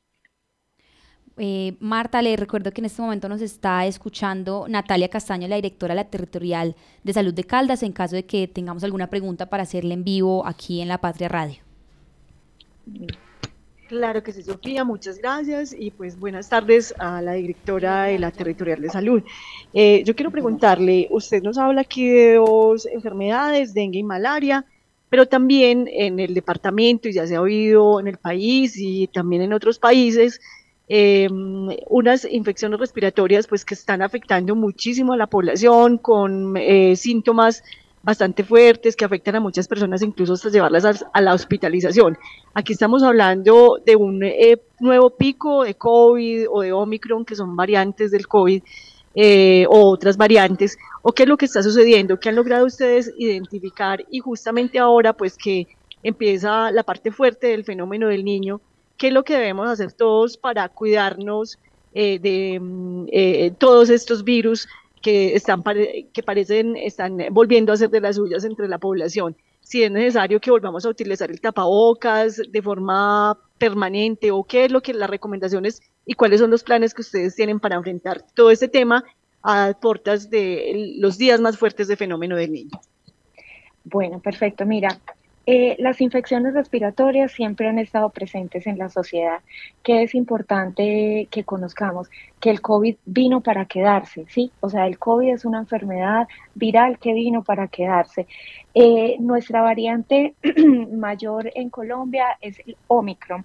[1.42, 5.94] Eh, Marta, le recuerdo que en este momento nos está escuchando Natalia Castaño, la directora
[5.94, 9.62] de la Territorial de Salud de Caldas, en caso de que tengamos alguna pregunta para
[9.62, 11.56] hacerle en vivo aquí en La Patria Radio.
[13.88, 18.30] Claro que sí, Sofía, muchas gracias y pues buenas tardes a la directora de la
[18.32, 19.22] Territorial de Salud.
[19.72, 24.66] Eh, yo quiero preguntarle, usted nos habla aquí de dos enfermedades, dengue y malaria,
[25.08, 29.40] pero también en el departamento, y ya se ha oído en el país y también
[29.40, 30.38] en otros países,
[30.92, 31.28] eh,
[31.88, 37.62] unas infecciones respiratorias pues que están afectando muchísimo a la población con eh, síntomas
[38.02, 42.18] bastante fuertes que afectan a muchas personas incluso hasta llevarlas a, la hospitalización.
[42.54, 47.54] Aquí estamos hablando de un eh, nuevo pico de COVID o de Omicron que son
[47.54, 48.60] variantes del COVID
[49.14, 50.76] eh, o otras variantes.
[51.02, 55.12] O qué es lo que está sucediendo, qué han logrado ustedes identificar y justamente ahora
[55.12, 55.68] pues que
[56.02, 58.60] empieza la parte fuerte del fenómeno del niño
[59.00, 61.58] qué es lo que debemos hacer todos para cuidarnos
[61.94, 64.68] eh, de mm, eh, todos estos virus
[65.00, 65.64] que están
[66.12, 69.34] que parecen están volviendo a ser de las suyas entre la población.
[69.62, 74.70] Si es necesario que volvamos a utilizar el tapabocas de forma permanente o qué es
[74.70, 78.50] lo que las recomendaciones y cuáles son los planes que ustedes tienen para enfrentar todo
[78.50, 79.02] este tema
[79.42, 82.78] a portas de los días más fuertes de fenómeno del niño.
[83.84, 84.66] Bueno, perfecto.
[84.66, 85.00] Mira,
[85.46, 89.40] eh, las infecciones respiratorias siempre han estado presentes en la sociedad,
[89.82, 92.10] que es importante que conozcamos
[92.40, 94.52] que el COVID vino para quedarse, ¿sí?
[94.60, 98.26] O sea, el COVID es una enfermedad viral que vino para quedarse.
[98.74, 100.34] Eh, nuestra variante
[100.92, 103.44] mayor en Colombia es el Omicron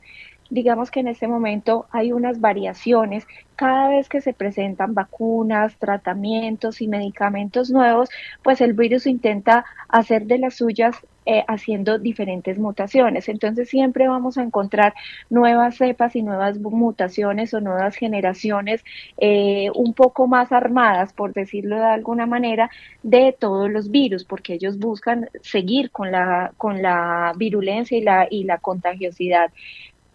[0.50, 3.28] digamos que en este momento hay unas variaciones.
[3.56, 8.10] Cada vez que se presentan vacunas, tratamientos y medicamentos nuevos,
[8.44, 13.30] pues el virus intenta hacer de las suyas eh, haciendo diferentes mutaciones.
[13.30, 14.94] Entonces siempre vamos a encontrar
[15.30, 18.84] nuevas cepas y nuevas mutaciones o nuevas generaciones
[19.18, 22.70] eh, un poco más armadas, por decirlo de alguna manera,
[23.04, 28.28] de todos los virus, porque ellos buscan seguir con la, con la virulencia y la,
[28.30, 29.52] y la contagiosidad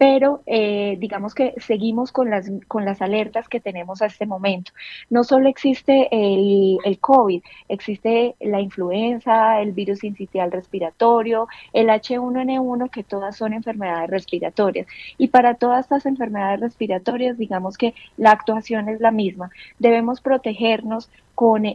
[0.01, 4.71] pero eh, digamos que seguimos con las, con las alertas que tenemos a este momento.
[5.11, 12.89] No solo existe el, el COVID, existe la influenza, el virus incitial respiratorio, el H1N1,
[12.89, 14.87] que todas son enfermedades respiratorias.
[15.19, 19.51] Y para todas estas enfermedades respiratorias, digamos que la actuación es la misma.
[19.77, 21.11] Debemos protegernos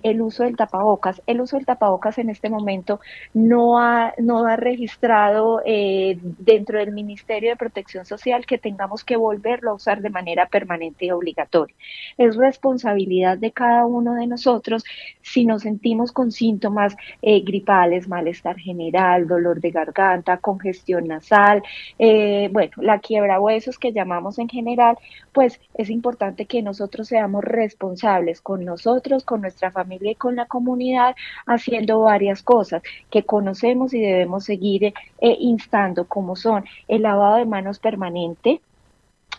[0.04, 1.20] el uso del tapabocas.
[1.26, 3.00] El uso del tapabocas en este momento
[3.34, 9.16] no ha, no ha registrado eh, dentro del Ministerio de Protección Social que tengamos que
[9.16, 11.74] volverlo a usar de manera permanente y obligatoria.
[12.16, 14.84] Es responsabilidad de cada uno de nosotros
[15.20, 21.62] si nos sentimos con síntomas eh, gripales, malestar general, dolor de garganta, congestión nasal,
[21.98, 24.96] eh, bueno, la quiebra huesos que llamamos en general,
[25.32, 30.46] pues es importante que nosotros seamos responsables con nosotros, con nuestra familia y con la
[30.46, 34.94] comunidad haciendo varias cosas que conocemos y debemos seguir eh,
[35.40, 38.60] instando, como son el lavado de manos permanente,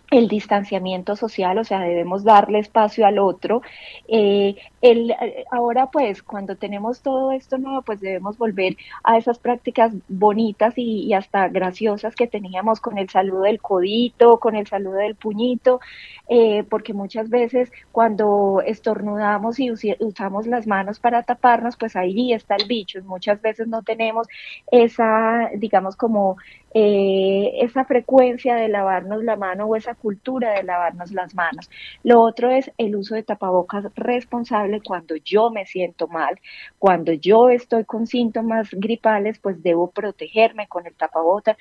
[0.09, 3.61] el distanciamiento social, o sea, debemos darle espacio al otro.
[4.07, 9.37] Eh, el, eh, ahora, pues, cuando tenemos todo esto nuevo, pues debemos volver a esas
[9.39, 14.95] prácticas bonitas y, hasta graciosas que teníamos con el saludo del codito, con el saludo
[14.95, 15.81] del puñito,
[16.29, 22.55] eh, porque muchas veces cuando estornudamos y usamos las manos para taparnos, pues ahí está
[22.55, 23.03] el bicho.
[23.03, 24.27] Muchas veces no tenemos
[24.71, 26.37] esa, digamos, como
[26.73, 31.69] eh, esa frecuencia de lavarnos la mano o esa cultura de lavarnos las manos.
[32.03, 36.39] Lo otro es el uso de tapabocas responsable cuando yo me siento mal,
[36.77, 41.57] cuando yo estoy con síntomas gripales, pues debo protegerme con el tapabocas,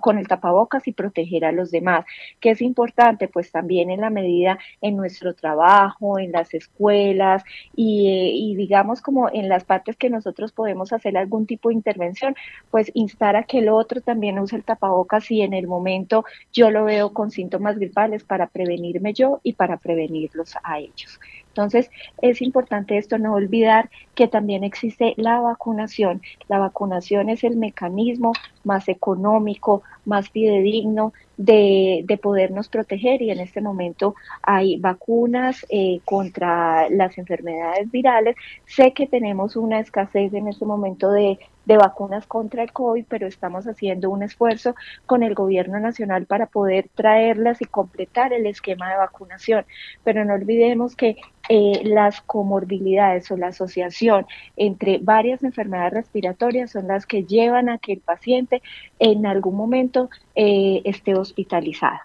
[0.00, 2.04] con el tapabocas y proteger a los demás.
[2.40, 3.28] que es importante?
[3.28, 7.44] Pues también en la medida en nuestro trabajo, en las escuelas
[7.76, 12.34] y, y digamos como en las partes que nosotros podemos hacer algún tipo de intervención,
[12.70, 16.70] pues instar a que el otro también use el tapabocas y en el momento yo
[16.70, 21.20] lo veo con síntomas gripales para prevenirme yo y para prevenirlos a ellos.
[21.48, 21.90] Entonces,
[22.22, 26.22] es importante esto, no olvidar que también existe la vacunación.
[26.48, 28.32] La vacunación es el mecanismo
[28.64, 36.00] más económico, más fidedigno de, de podernos proteger y en este momento hay vacunas eh,
[36.04, 38.36] contra las enfermedades virales.
[38.66, 41.38] Sé que tenemos una escasez en este momento de
[41.70, 44.74] de vacunas contra el COVID, pero estamos haciendo un esfuerzo
[45.06, 49.64] con el gobierno nacional para poder traerlas y completar el esquema de vacunación.
[50.02, 56.88] Pero no olvidemos que eh, las comorbilidades o la asociación entre varias enfermedades respiratorias son
[56.88, 58.49] las que llevan a que el paciente
[58.98, 61.98] en algún momento eh, esté hospitalizado.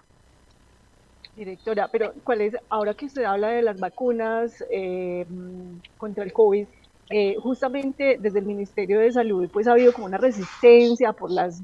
[1.36, 5.26] Directora, pero ¿cuál es, ahora que usted habla de las vacunas eh,
[5.98, 6.66] contra el COVID,
[7.10, 11.62] eh, justamente desde el Ministerio de Salud pues ha habido como una resistencia por las,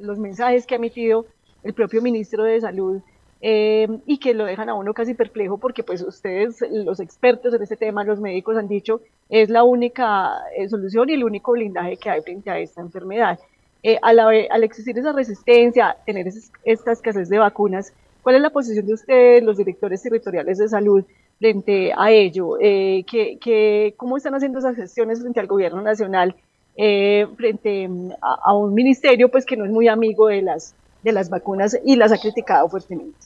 [0.00, 1.26] los mensajes que ha emitido
[1.62, 3.02] el propio ministro de Salud
[3.44, 7.76] y que lo dejan a uno casi perplejo porque pues ustedes, los expertos en este
[7.76, 10.30] tema, los médicos han dicho es la única
[10.70, 13.40] solución y el único blindaje que hay frente a esta enfermedad.
[14.02, 16.28] Al, al, existir esa resistencia, tener
[16.64, 21.04] esta escasez de vacunas, ¿cuál es la posición de ustedes, los directores territoriales de salud,
[21.38, 22.56] frente a ello?
[22.60, 26.36] Eh, que, ¿Cómo están haciendo esas gestiones frente al gobierno nacional,
[26.76, 27.88] eh, frente
[28.20, 31.96] a, un ministerio pues que no es muy amigo de las, de las vacunas y
[31.96, 33.18] las ha criticado fuertemente?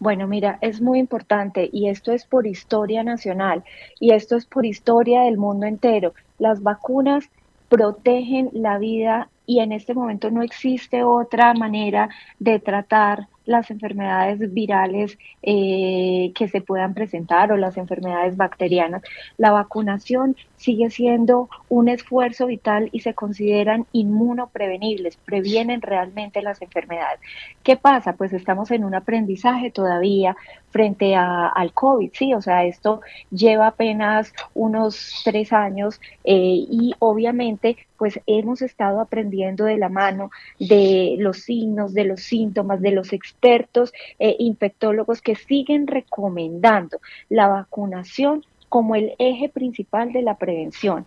[0.00, 3.62] Bueno, mira, es muy importante y esto es por historia nacional
[4.00, 6.14] y esto es por historia del mundo entero.
[6.38, 7.30] Las vacunas
[7.68, 14.52] protegen la vida y en este momento no existe otra manera de tratar las enfermedades
[14.54, 19.02] virales eh, que se puedan presentar o las enfermedades bacterianas.
[19.36, 27.20] La vacunación sigue siendo un esfuerzo vital y se consideran inmunoprevenibles, previenen realmente las enfermedades.
[27.62, 28.14] ¿Qué pasa?
[28.14, 30.36] Pues estamos en un aprendizaje todavía
[30.70, 36.94] frente a, al COVID, sí, o sea, esto lleva apenas unos tres años eh, y
[36.98, 42.90] obviamente pues hemos estado aprendiendo de la mano de los signos, de los síntomas, de
[42.90, 47.00] los expertos eh, infectólogos que siguen recomendando
[47.30, 51.06] la vacunación como el eje principal de la prevención.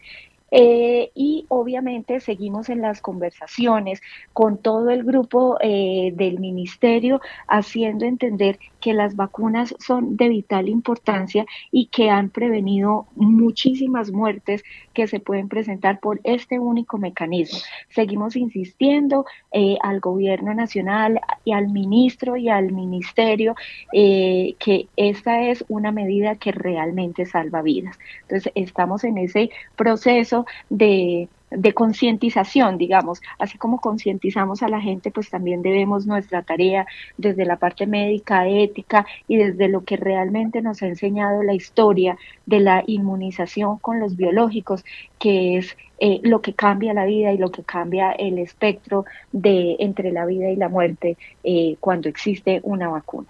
[0.49, 8.05] Eh, y obviamente seguimos en las conversaciones con todo el grupo eh, del ministerio haciendo
[8.05, 15.07] entender que las vacunas son de vital importancia y que han prevenido muchísimas muertes que
[15.07, 17.59] se pueden presentar por este único mecanismo.
[17.89, 23.55] Seguimos insistiendo eh, al gobierno nacional y al ministro y al ministerio
[23.91, 27.97] que esta es una medida que realmente salva vidas.
[28.23, 30.36] Entonces estamos en ese proceso
[30.69, 31.29] de,
[31.73, 36.85] concientización, digamos, así como concientizamos a la gente, pues también debemos nuestra tarea
[37.17, 42.17] desde la parte médica, ética y desde lo que realmente nos ha enseñado la historia
[42.45, 44.83] de la inmunización con los biológicos,
[45.19, 49.77] que es eh, lo que cambia la vida y lo que cambia el espectro de
[49.79, 53.29] entre la vida y la muerte eh, cuando existe una vacuna.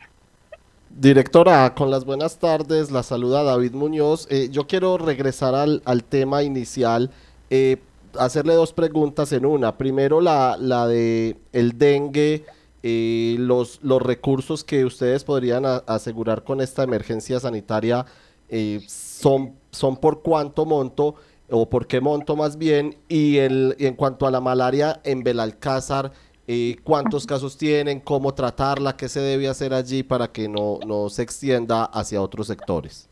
[1.00, 4.26] Directora, con las buenas tardes, la saluda David Muñoz.
[4.32, 7.12] Eh, yo quiero regresar al, tema inicial,
[7.52, 7.78] eh,
[8.18, 9.78] hacerle dos preguntas en una.
[9.78, 12.46] Primero, la, la de el dengue,
[12.82, 18.04] eh, los, los recursos que ustedes podrían asegurar con esta emergencia sanitaria
[18.88, 21.14] son, son por cuánto monto
[21.52, 22.98] o por qué monto más bien.
[23.08, 26.12] Y, el, y en cuanto a la malaria en Belalcázar,
[26.48, 31.10] eh, cuántos casos tienen, cómo tratarla, qué se debe hacer allí para que no, no
[31.10, 33.07] se extienda hacia otros sectores.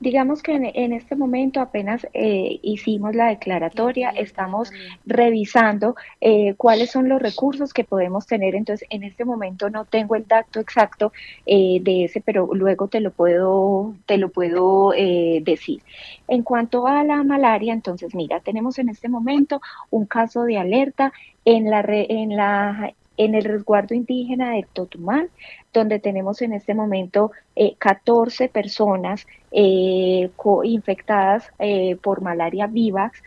[0.00, 4.72] Digamos que en, este momento apenas eh, hicimos la declaratoria, estamos
[5.06, 8.54] revisando eh, cuáles son los recursos que podemos tener.
[8.54, 11.12] Entonces, en este momento no tengo el dato exacto
[11.46, 15.82] de ese, pero luego te lo puedo, te lo puedo decir.
[16.28, 21.12] En cuanto a la malaria, entonces, mira, tenemos en este momento un caso de alerta
[21.44, 25.28] en la, en la en el resguardo indígena de Totumán,
[25.72, 27.32] donde tenemos en este momento
[27.78, 30.30] 14 eh, personas eh,
[30.64, 33.22] infectadas eh, por malaria vivax,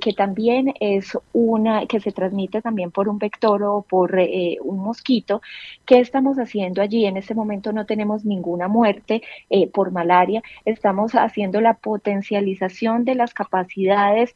[0.00, 4.18] que también es una que se transmite también por un vector o por
[4.60, 5.40] un mosquito.
[5.86, 7.06] ¿Qué estamos haciendo allí?
[7.06, 9.22] En este momento no tenemos ninguna muerte
[9.72, 10.42] por malaria.
[10.64, 14.34] Estamos haciendo la potencialización de las capacidades,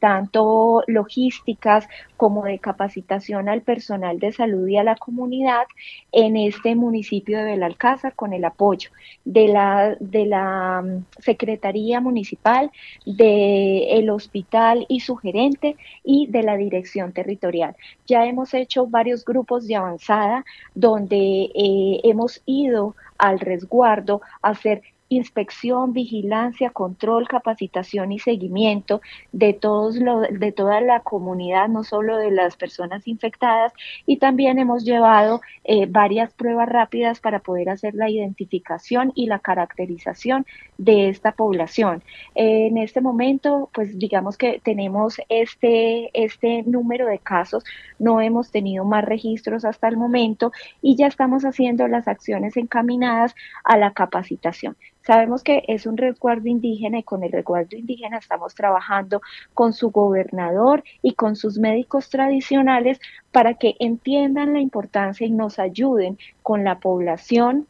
[0.00, 5.66] tanto logísticas como de capacitación al personal de salud y a la comunidad
[6.12, 8.90] en este municipio de Belalcázar con el apoyo
[9.24, 12.70] de la, de la mm, Secretaría Municipal,
[13.04, 17.76] del hospital y su gerente y de la dirección territorial.
[18.06, 20.44] Ya hemos hecho varios grupos de avanzada
[20.74, 29.00] donde eh, hemos ido al resguardo a hacer inspección, vigilancia, control, capacitación y seguimiento
[29.32, 33.72] de, todos lo, de toda la comunidad, no solo de las personas infectadas,
[34.06, 39.38] y también hemos llevado eh, varias pruebas rápidas para poder hacer la identificación y la
[39.38, 40.46] caracterización
[40.76, 42.02] de esta población.
[42.34, 47.64] en este momento, pues digamos que tenemos este, este número de casos,
[47.98, 50.52] no hemos tenido más registros hasta el momento
[50.82, 53.34] y ya estamos haciendo las acciones encaminadas
[53.64, 54.76] a la capacitación.
[55.08, 59.22] Sabemos que es un resguardo indígena y con el resguardo indígena estamos trabajando
[59.54, 63.00] con su gobernador y con sus médicos tradicionales
[63.32, 67.66] para que entiendan la importancia y nos ayuden con la población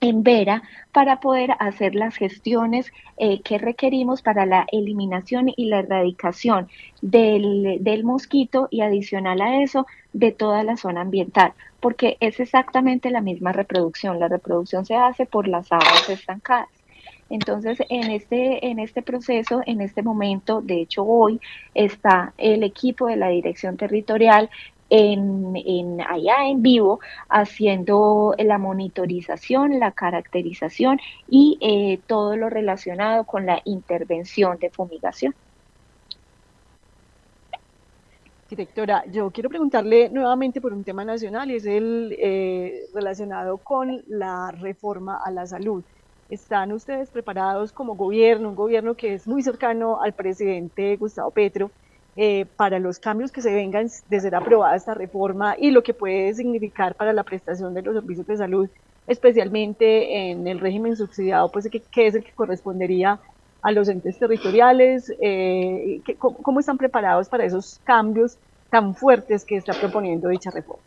[0.00, 5.80] en Vera para poder hacer las gestiones eh, que requerimos para la eliminación y la
[5.80, 6.68] erradicación
[7.00, 13.10] del, del, mosquito y adicional a eso de toda la zona ambiental porque es exactamente
[13.10, 14.20] la misma reproducción.
[14.20, 16.68] La reproducción se hace por las aguas estancadas.
[17.28, 21.40] Entonces, en este, en este proceso, en este momento, de hecho hoy,
[21.74, 24.48] está el equipo de la Dirección Territorial
[24.90, 33.46] en, allá en vivo haciendo la monitorización, la caracterización y eh, todo lo relacionado con
[33.46, 35.34] la intervención de fumigación.
[38.52, 44.02] Directora, yo quiero preguntarle nuevamente por un tema nacional y es el eh, relacionado con
[44.08, 45.82] la reforma a la salud.
[46.28, 51.70] ¿Están ustedes preparados como gobierno, un gobierno que es muy cercano al presidente Gustavo Petro,
[52.14, 55.94] eh, para los cambios que se vengan de ser aprobada esta reforma y lo que
[55.94, 58.68] puede significar para la prestación de los servicios de salud,
[59.06, 63.18] especialmente en el régimen subsidiado, pues que, es el que correspondería
[63.62, 68.36] a los entes territoriales, eh, cómo están preparados para esos cambios
[68.70, 70.82] tan fuertes que está proponiendo dicha reforma.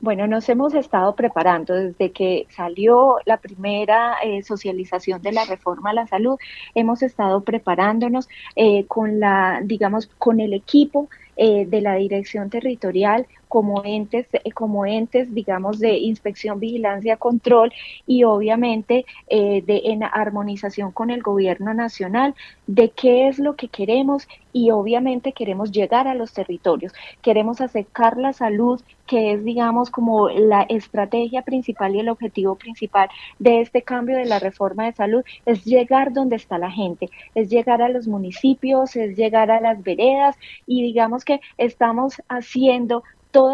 [0.00, 5.90] Bueno, nos hemos estado preparando desde que salió la primera eh, socialización de la reforma
[5.90, 6.38] a la salud.
[6.74, 8.26] Hemos estado preparándonos
[8.56, 14.86] eh, con la, digamos, con el equipo de la dirección territorial como entes, eh, como
[14.86, 17.72] entes, digamos, de inspección, vigilancia, control
[18.06, 22.34] y obviamente eh, de en armonización con el gobierno nacional
[22.66, 28.16] de qué es lo que queremos y obviamente queremos llegar a los territorios, queremos acercar
[28.16, 33.82] la salud, que es, digamos, como la estrategia principal y el objetivo principal de este
[33.82, 37.90] cambio de la reforma de salud, es llegar donde está la gente, es llegar a
[37.90, 40.36] los municipios, es llegar a las veredas
[40.66, 43.04] y digamos que estamos haciendo
[43.36, 43.52] todo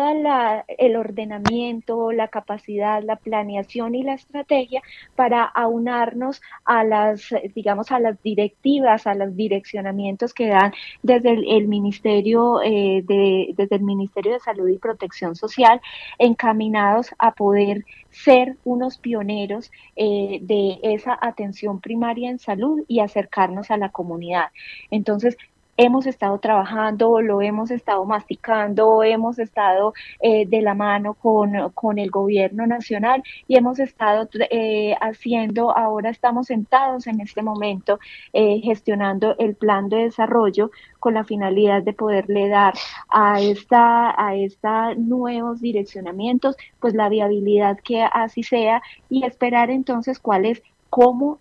[0.78, 4.80] el ordenamiento, la capacidad, la planeación y la estrategia
[5.16, 10.72] para aunarnos a las, digamos, a las directivas, a los direccionamientos que dan
[11.02, 15.80] desde el, Ministerio eh, de, desde el Ministerio de Salud y Protección Social,
[16.16, 23.72] encaminados a poder ser unos pioneros eh, de esa atención primaria en salud y acercarnos
[23.72, 24.50] a la comunidad.
[24.92, 25.36] Entonces,
[25.76, 31.98] hemos estado trabajando, lo hemos estado masticando, hemos estado eh, de la mano con, con,
[31.98, 37.98] el gobierno nacional y hemos estado eh, haciendo, ahora estamos sentados en este momento
[38.32, 40.70] eh, gestionando el plan de desarrollo
[41.00, 42.74] con la finalidad de poderle dar
[43.08, 50.18] a esta a esta nuevos direccionamientos pues la viabilidad que así sea y esperar entonces
[50.18, 51.38] cuál es cómo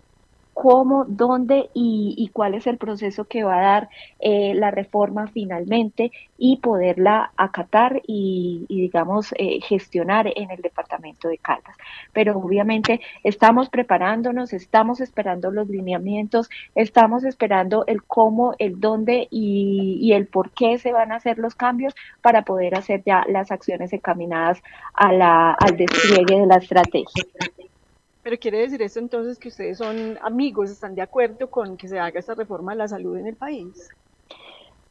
[0.54, 3.88] cómo, dónde y, cuál es el proceso que va a dar
[4.20, 11.38] eh, la reforma finalmente y poderla acatar y, digamos, eh, gestionar en el departamento de
[11.38, 11.76] Caldas.
[12.12, 20.12] Pero obviamente estamos preparándonos, estamos esperando los lineamientos, estamos esperando el cómo, el dónde y,
[20.12, 23.92] el por qué se van a hacer los cambios para poder hacer ya las acciones
[23.92, 24.62] encaminadas
[24.94, 27.24] a la, al despliegue de la estrategia.
[28.22, 31.98] Pero quiere decir esto entonces que ustedes son amigos, están de acuerdo con que se
[31.98, 33.88] haga esta reforma de la salud en el país.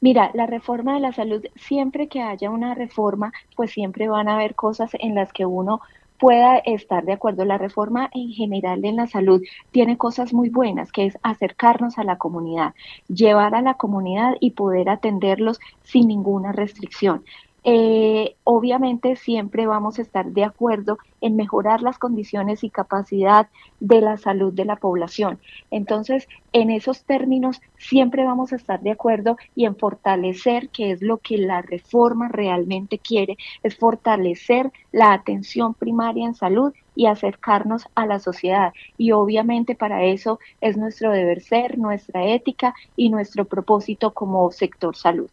[0.01, 4.35] Mira, la reforma de la salud, siempre que haya una reforma, pues siempre van a
[4.35, 5.79] haber cosas en las que uno
[6.21, 7.45] pueda estar de acuerdo.
[7.45, 12.03] La reforma en general en la salud tiene cosas muy buenas, que es acercarnos a
[12.03, 12.73] la comunidad,
[13.07, 17.23] llevar a la comunidad y poder atenderlos sin ninguna restricción.
[17.63, 23.49] Eh, obviamente siempre vamos a estar de acuerdo en mejorar las condiciones y capacidad
[23.79, 25.39] de la salud de la población.
[25.69, 31.01] Entonces, en esos términos, siempre vamos a estar de acuerdo y en fortalecer, que es
[31.03, 37.85] lo que la reforma realmente quiere, es fortalecer la atención primaria en salud y acercarnos
[37.95, 38.73] a la sociedad.
[38.97, 44.95] Y obviamente para eso es nuestro deber ser, nuestra ética y nuestro propósito como sector
[44.95, 45.29] salud.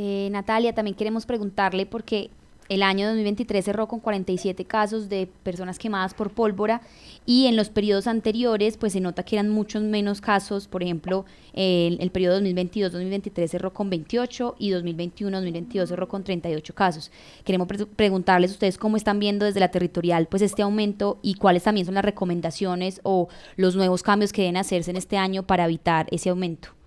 [0.00, 2.30] Eh, Natalia, también queremos preguntarle porque
[2.68, 6.82] el año 2023 cerró con 47 casos de personas quemadas por pólvora
[7.26, 11.24] y en los periodos anteriores pues se nota que eran muchos menos casos, por ejemplo,
[11.52, 17.10] el, el periodo 2022-2023 cerró con 28 y 2021-2022 cerró con 38 casos.
[17.42, 21.86] Queremos preguntarles ustedes cómo están viendo desde la territorial pues este aumento y cuáles también
[21.86, 23.26] son las recomendaciones o
[23.56, 26.77] los nuevos cambios que deben hacerse en este año para evitar ese aumento.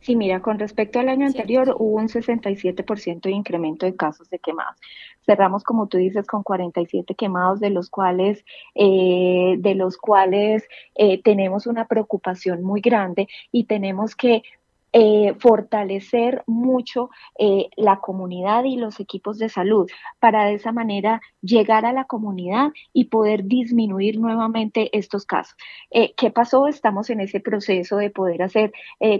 [0.00, 4.38] Sí, mira, con respecto al año anterior hubo un 67% de incremento de casos de
[4.38, 4.76] quemados.
[5.26, 8.44] Cerramos, como tú dices, con 47 quemados, de los cuales,
[8.74, 14.42] eh, de los cuales eh, tenemos una preocupación muy grande y tenemos que
[14.94, 19.86] eh, fortalecer mucho eh, la comunidad y los equipos de salud
[20.18, 25.56] para de esa manera llegar a la comunidad y poder disminuir nuevamente estos casos.
[25.90, 26.68] Eh, ¿Qué pasó?
[26.68, 28.72] Estamos en ese proceso de poder hacer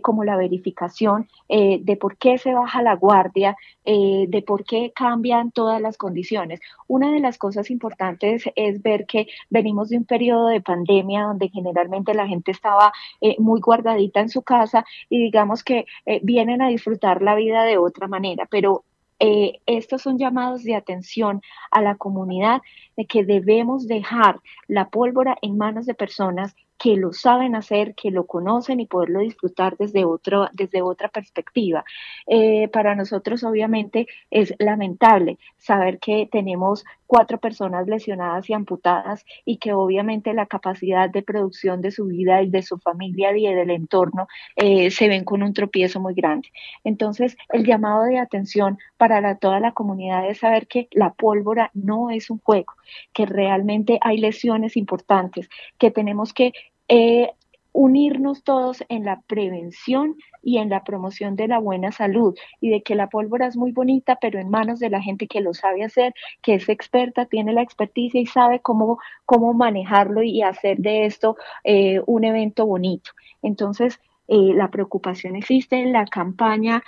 [0.02, 5.80] como la verificación de por qué se baja la guardia, de por qué cambian todas
[5.80, 6.60] las condiciones.
[6.86, 11.48] Una de las cosas importantes es ver que venimos de un periodo de pandemia donde
[11.48, 12.92] generalmente la gente estaba
[13.38, 17.78] muy guardadita en su casa y digamos que eh, vienen a disfrutar la vida de
[17.78, 18.84] otra manera, pero
[19.20, 22.62] eh, estos son llamados de atención a la comunidad
[22.96, 28.11] de que debemos dejar la pólvora en manos de personas que lo saben hacer, que
[28.11, 31.85] lo conocen y poderlo disfrutar desde, otro, desde otra perspectiva.
[32.26, 39.57] Eh, para nosotros obviamente es lamentable saber que tenemos cuatro personas lesionadas y amputadas y
[39.57, 43.70] que obviamente la capacidad de producción de su vida y de su familia y del
[43.70, 46.51] entorno eh, se ven con un tropiezo muy grande.
[46.85, 52.11] Entonces, el llamado de atención para toda la comunidad es saber que la pólvora no
[52.11, 52.74] es un juego,
[53.12, 56.53] que realmente hay lesiones importantes, que tenemos que
[56.89, 57.30] eh,
[57.72, 62.82] unirnos todos en la prevención y en la promoción de la buena salud y de
[62.82, 65.84] que la pólvora es muy bonita, pero en manos de la gente que lo sabe
[65.84, 71.07] hacer, que es experta, tiene la experticia y sabe cómo, cómo manejarlo y hacer de
[71.07, 73.12] esto eh, un evento bonito.
[73.43, 76.82] Entonces, eh, la preocupación existe, en la campaña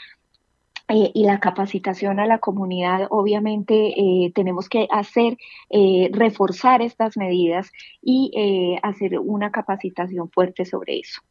[0.92, 5.38] eh, y la capacitación a la comunidad, obviamente eh, tenemos que hacer,
[5.70, 7.70] eh, reforzar estas medidas
[8.02, 8.32] y
[8.82, 11.22] hacer una capacitación fuerte sobre eso.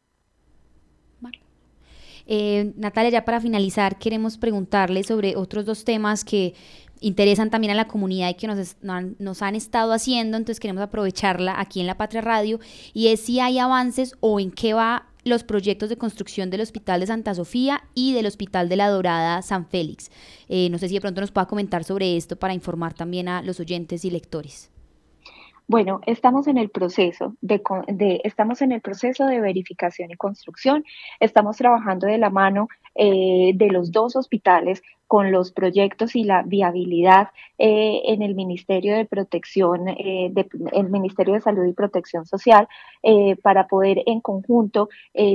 [2.76, 6.54] Natalia, ya para finalizar, queremos preguntarle sobre otros dos temas que
[7.00, 11.58] interesan también a la comunidad y que nos, nos, han estado haciendo, entonces queremos aprovecharla
[11.58, 12.60] aquí en La Patria Radio,
[12.94, 17.00] y es si hay avances o en qué va los proyectos de construcción del Hospital
[17.00, 20.10] de Santa Sofía y del Hospital de la Dorada San Félix.
[20.48, 23.42] Eh, no sé si de pronto nos pueda comentar sobre esto para informar también a
[23.42, 24.69] los oyentes y lectores.
[25.70, 27.62] Bueno, estamos en el proceso de,
[28.24, 30.82] estamos en el proceso de verificación y construcción.
[31.20, 32.66] Estamos trabajando de la mano
[32.96, 38.96] eh, de los dos hospitales con los proyectos y la viabilidad eh, en el Ministerio
[38.96, 40.32] de Protección, eh,
[40.72, 42.66] el Ministerio de Salud y Protección Social,
[43.40, 44.88] para poder en conjunto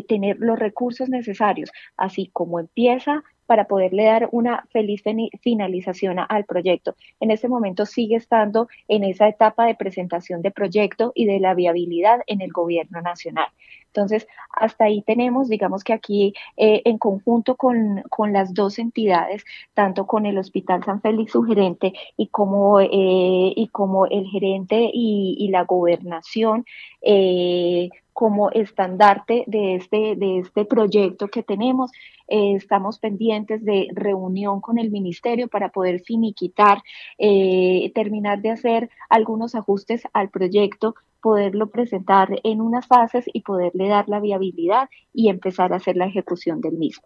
[0.08, 5.04] tener los recursos necesarios, así como empieza para poderle dar una feliz
[5.42, 6.96] finalización al proyecto.
[7.20, 11.54] En este momento sigue estando en esa etapa de presentación de proyecto y de la
[11.54, 13.48] viabilidad en el gobierno nacional.
[13.96, 20.06] Entonces, hasta ahí tenemos, digamos que aquí eh, en conjunto con, las dos entidades, tanto
[20.06, 25.48] con el Hospital San Félix, su gerente, y como, eh, y como el gerente y,
[25.50, 26.66] la gobernación,
[27.02, 31.92] eh, como estandarte de este, de este proyecto que tenemos.
[32.28, 36.82] Eh, estamos pendientes de reunión con el ministerio para poder finiquitar,
[37.18, 40.96] terminar de hacer algunos ajustes al proyecto,
[41.26, 46.06] poderlo presentar en unas fases y poderle dar la viabilidad y empezar a hacer la
[46.06, 47.04] ejecución del mismo.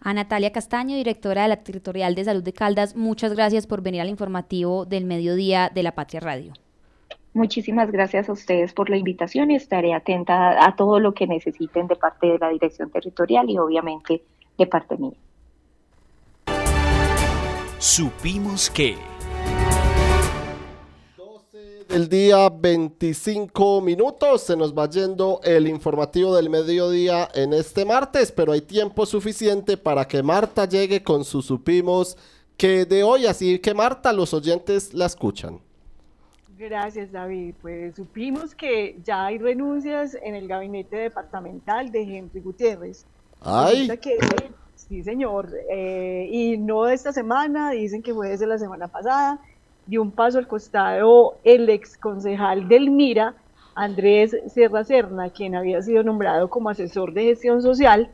[0.00, 4.00] A Natalia Castaño, directora de la Territorial de Salud de Caldas, muchas gracias por venir
[4.00, 6.52] al informativo del mediodía de la Patria Radio.
[7.34, 11.88] Muchísimas gracias a ustedes por la invitación y estaré atenta a, todo lo que necesiten
[11.88, 14.22] de parte de la Dirección Territorial y obviamente
[14.56, 15.18] de parte mía.
[17.80, 19.11] Supimos que...
[21.92, 28.32] El día 25 minutos se nos va yendo el informativo del mediodía en este martes,
[28.32, 32.16] pero hay tiempo suficiente para que Marta llegue con su supimos
[32.56, 35.60] que de hoy, así que Marta, los oyentes la escuchan.
[36.56, 37.56] Gracias, David.
[37.60, 43.04] Pues supimos que ya hay renuncias en el gabinete departamental de Henry Gutiérrez.
[43.42, 43.90] ¡Ay!
[44.76, 45.50] sí, señor.
[45.70, 49.40] Eh, y no esta semana, dicen que fue desde la semana pasada.
[49.86, 53.34] Dio un paso al costado el ex concejal del MIRA,
[53.74, 58.10] Andrés Sierra Serna, quien había sido nombrado como asesor de gestión social.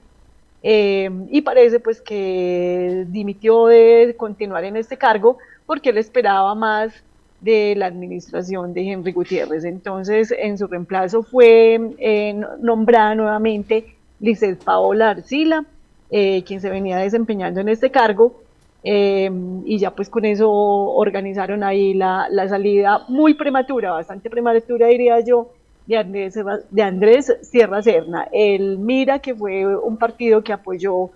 [0.62, 6.92] Eh, y parece pues que dimitió de continuar en este cargo porque él esperaba más
[7.40, 9.64] de la administración de Henry Gutiérrez.
[9.64, 15.64] Entonces, en su reemplazo fue eh, nombrada nuevamente Lizeth Paola Arcila,
[16.10, 18.40] eh, quien se venía desempeñando en este cargo,
[18.84, 19.30] eh,
[19.64, 25.50] y ya pues con eso organizaron ahí la, salida muy prematura, bastante prematura diría yo,
[25.86, 26.38] de Andrés,
[26.70, 28.28] de Andrés Sierra Serna.
[28.30, 31.10] El Mira, que fue un partido que apoyó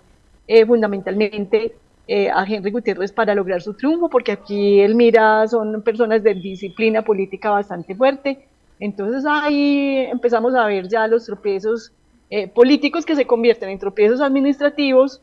[0.67, 1.73] fundamentalmente
[2.05, 6.33] eh, a Henry Gutiérrez para lograr su triunfo, porque aquí él mira, son personas de
[6.33, 8.45] disciplina política bastante fuerte.
[8.79, 11.93] Entonces ahí empezamos a ver ya los tropiezos
[12.29, 15.21] eh, políticos que se convierten en tropiezos administrativos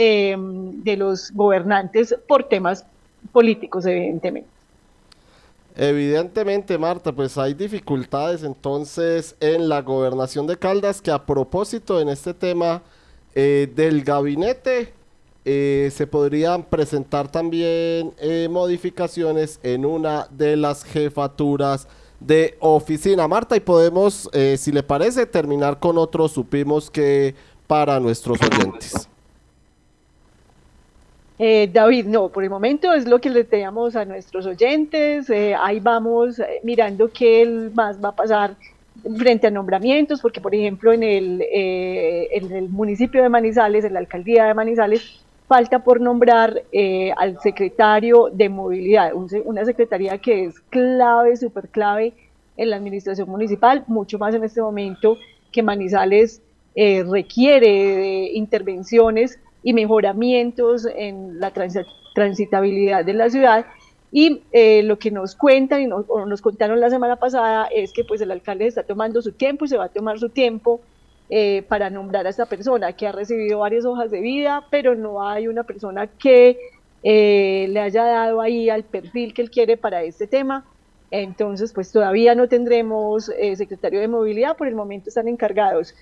[0.00, 2.86] em, de los gobernantes por temas
[3.32, 4.48] políticos, evidentemente.
[5.74, 12.08] Evidentemente, Marta, pues hay dificultades entonces en la gobernación de Caldas que a propósito en
[12.08, 12.82] este tema
[13.34, 14.92] eh, del gabinete
[15.44, 21.88] eh, se podrían presentar también eh, modificaciones en una de las jefaturas
[22.20, 23.26] de oficina.
[23.26, 27.34] Marta, y podemos, eh, si le parece, terminar con otro supimos que
[27.66, 29.08] para nuestros oyentes.
[31.38, 35.30] David, no, por el momento es lo que le teníamos a nuestros oyentes.
[35.30, 38.56] ahí vamos mirando qué más va a pasar
[39.16, 44.00] frente a nombramientos, porque por ejemplo en el, eh, el municipio de Manizales, en la
[44.00, 50.60] alcaldía de Manizales, falta por nombrar eh, al secretario de movilidad, una secretaría que es
[50.68, 52.12] clave, súper clave
[52.56, 55.16] en la administración municipal, mucho más en este momento
[55.50, 56.42] que Manizales
[56.74, 61.52] eh, requiere de intervenciones y mejoramientos en la
[62.14, 63.66] transitabilidad de la ciudad
[64.10, 68.04] y eh, lo que nos cuentan y nos, nos, contaron la semana pasada es que
[68.04, 70.80] pues el alcalde está tomando su tiempo y se va a tomar su tiempo
[71.28, 75.28] eh, para nombrar a esta persona que ha recibido varias hojas de vida, pero no
[75.28, 76.58] hay una persona que
[77.02, 80.64] eh, le haya dado ahí al perfil que él quiere para este tema.
[81.10, 85.94] Entonces, pues todavía no tendremos secretario de movilidad, por el momento están encargados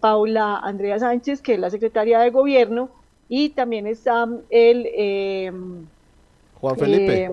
[0.00, 2.90] Paula Andrea Sánchez, que es la secretaria de gobierno,
[3.28, 5.56] y también está el
[6.60, 7.24] Juan Felipe.
[7.24, 7.32] Eh,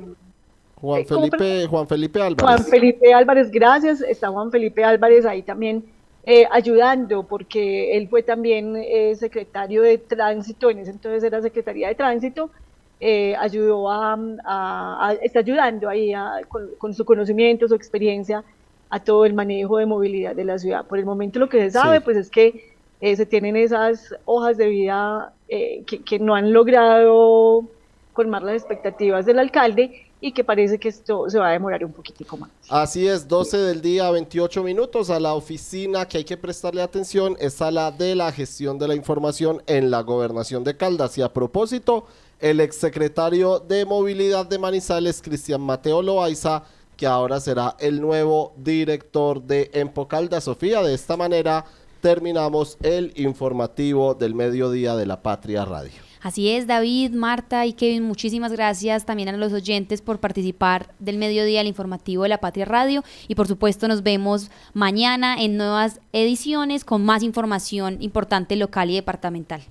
[0.75, 2.43] Juan eh, Felipe, Juan Felipe Álvarez.
[2.43, 4.01] Juan Felipe Álvarez, gracias.
[4.01, 5.85] Está Juan Felipe Álvarez ahí también
[6.25, 8.77] eh, ayudando, porque él fue también
[9.15, 12.49] secretario de tránsito, en ese entonces era Secretaría de Tránsito,
[13.39, 16.13] ayudó a, está ayudando ahí
[16.77, 18.43] con, su conocimiento, su experiencia
[18.93, 20.85] a todo el manejo de movilidad de la ciudad.
[20.85, 24.67] Por el momento lo que se sabe, pues es que se tienen esas hojas de
[24.67, 27.63] vida que no han logrado
[28.13, 31.91] colmar las expectativas del alcalde y que parece que esto se va a demorar un
[31.91, 32.51] poquitico más.
[32.69, 37.35] Así es, 12 del día, 28 minutos a la oficina que hay que prestarle atención
[37.39, 41.17] es a la de la gestión de la información en la gobernación de Caldas.
[41.17, 42.05] Y a propósito,
[42.39, 46.63] el exsecretario de Movilidad de Manizales, Cristian Mateo Loaiza,
[46.97, 50.81] que ahora será el nuevo director de Empocalda Sofía.
[50.81, 51.65] De esta manera
[52.01, 55.93] terminamos el informativo del mediodía de la Patria Radio.
[56.23, 61.17] Así es, David, Marta y Kevin, muchísimas gracias también a los oyentes por participar del
[61.17, 65.99] mediodía del informativo de la Patria Radio y por supuesto nos vemos mañana en nuevas
[66.13, 69.63] ediciones con más información importante local y departamental.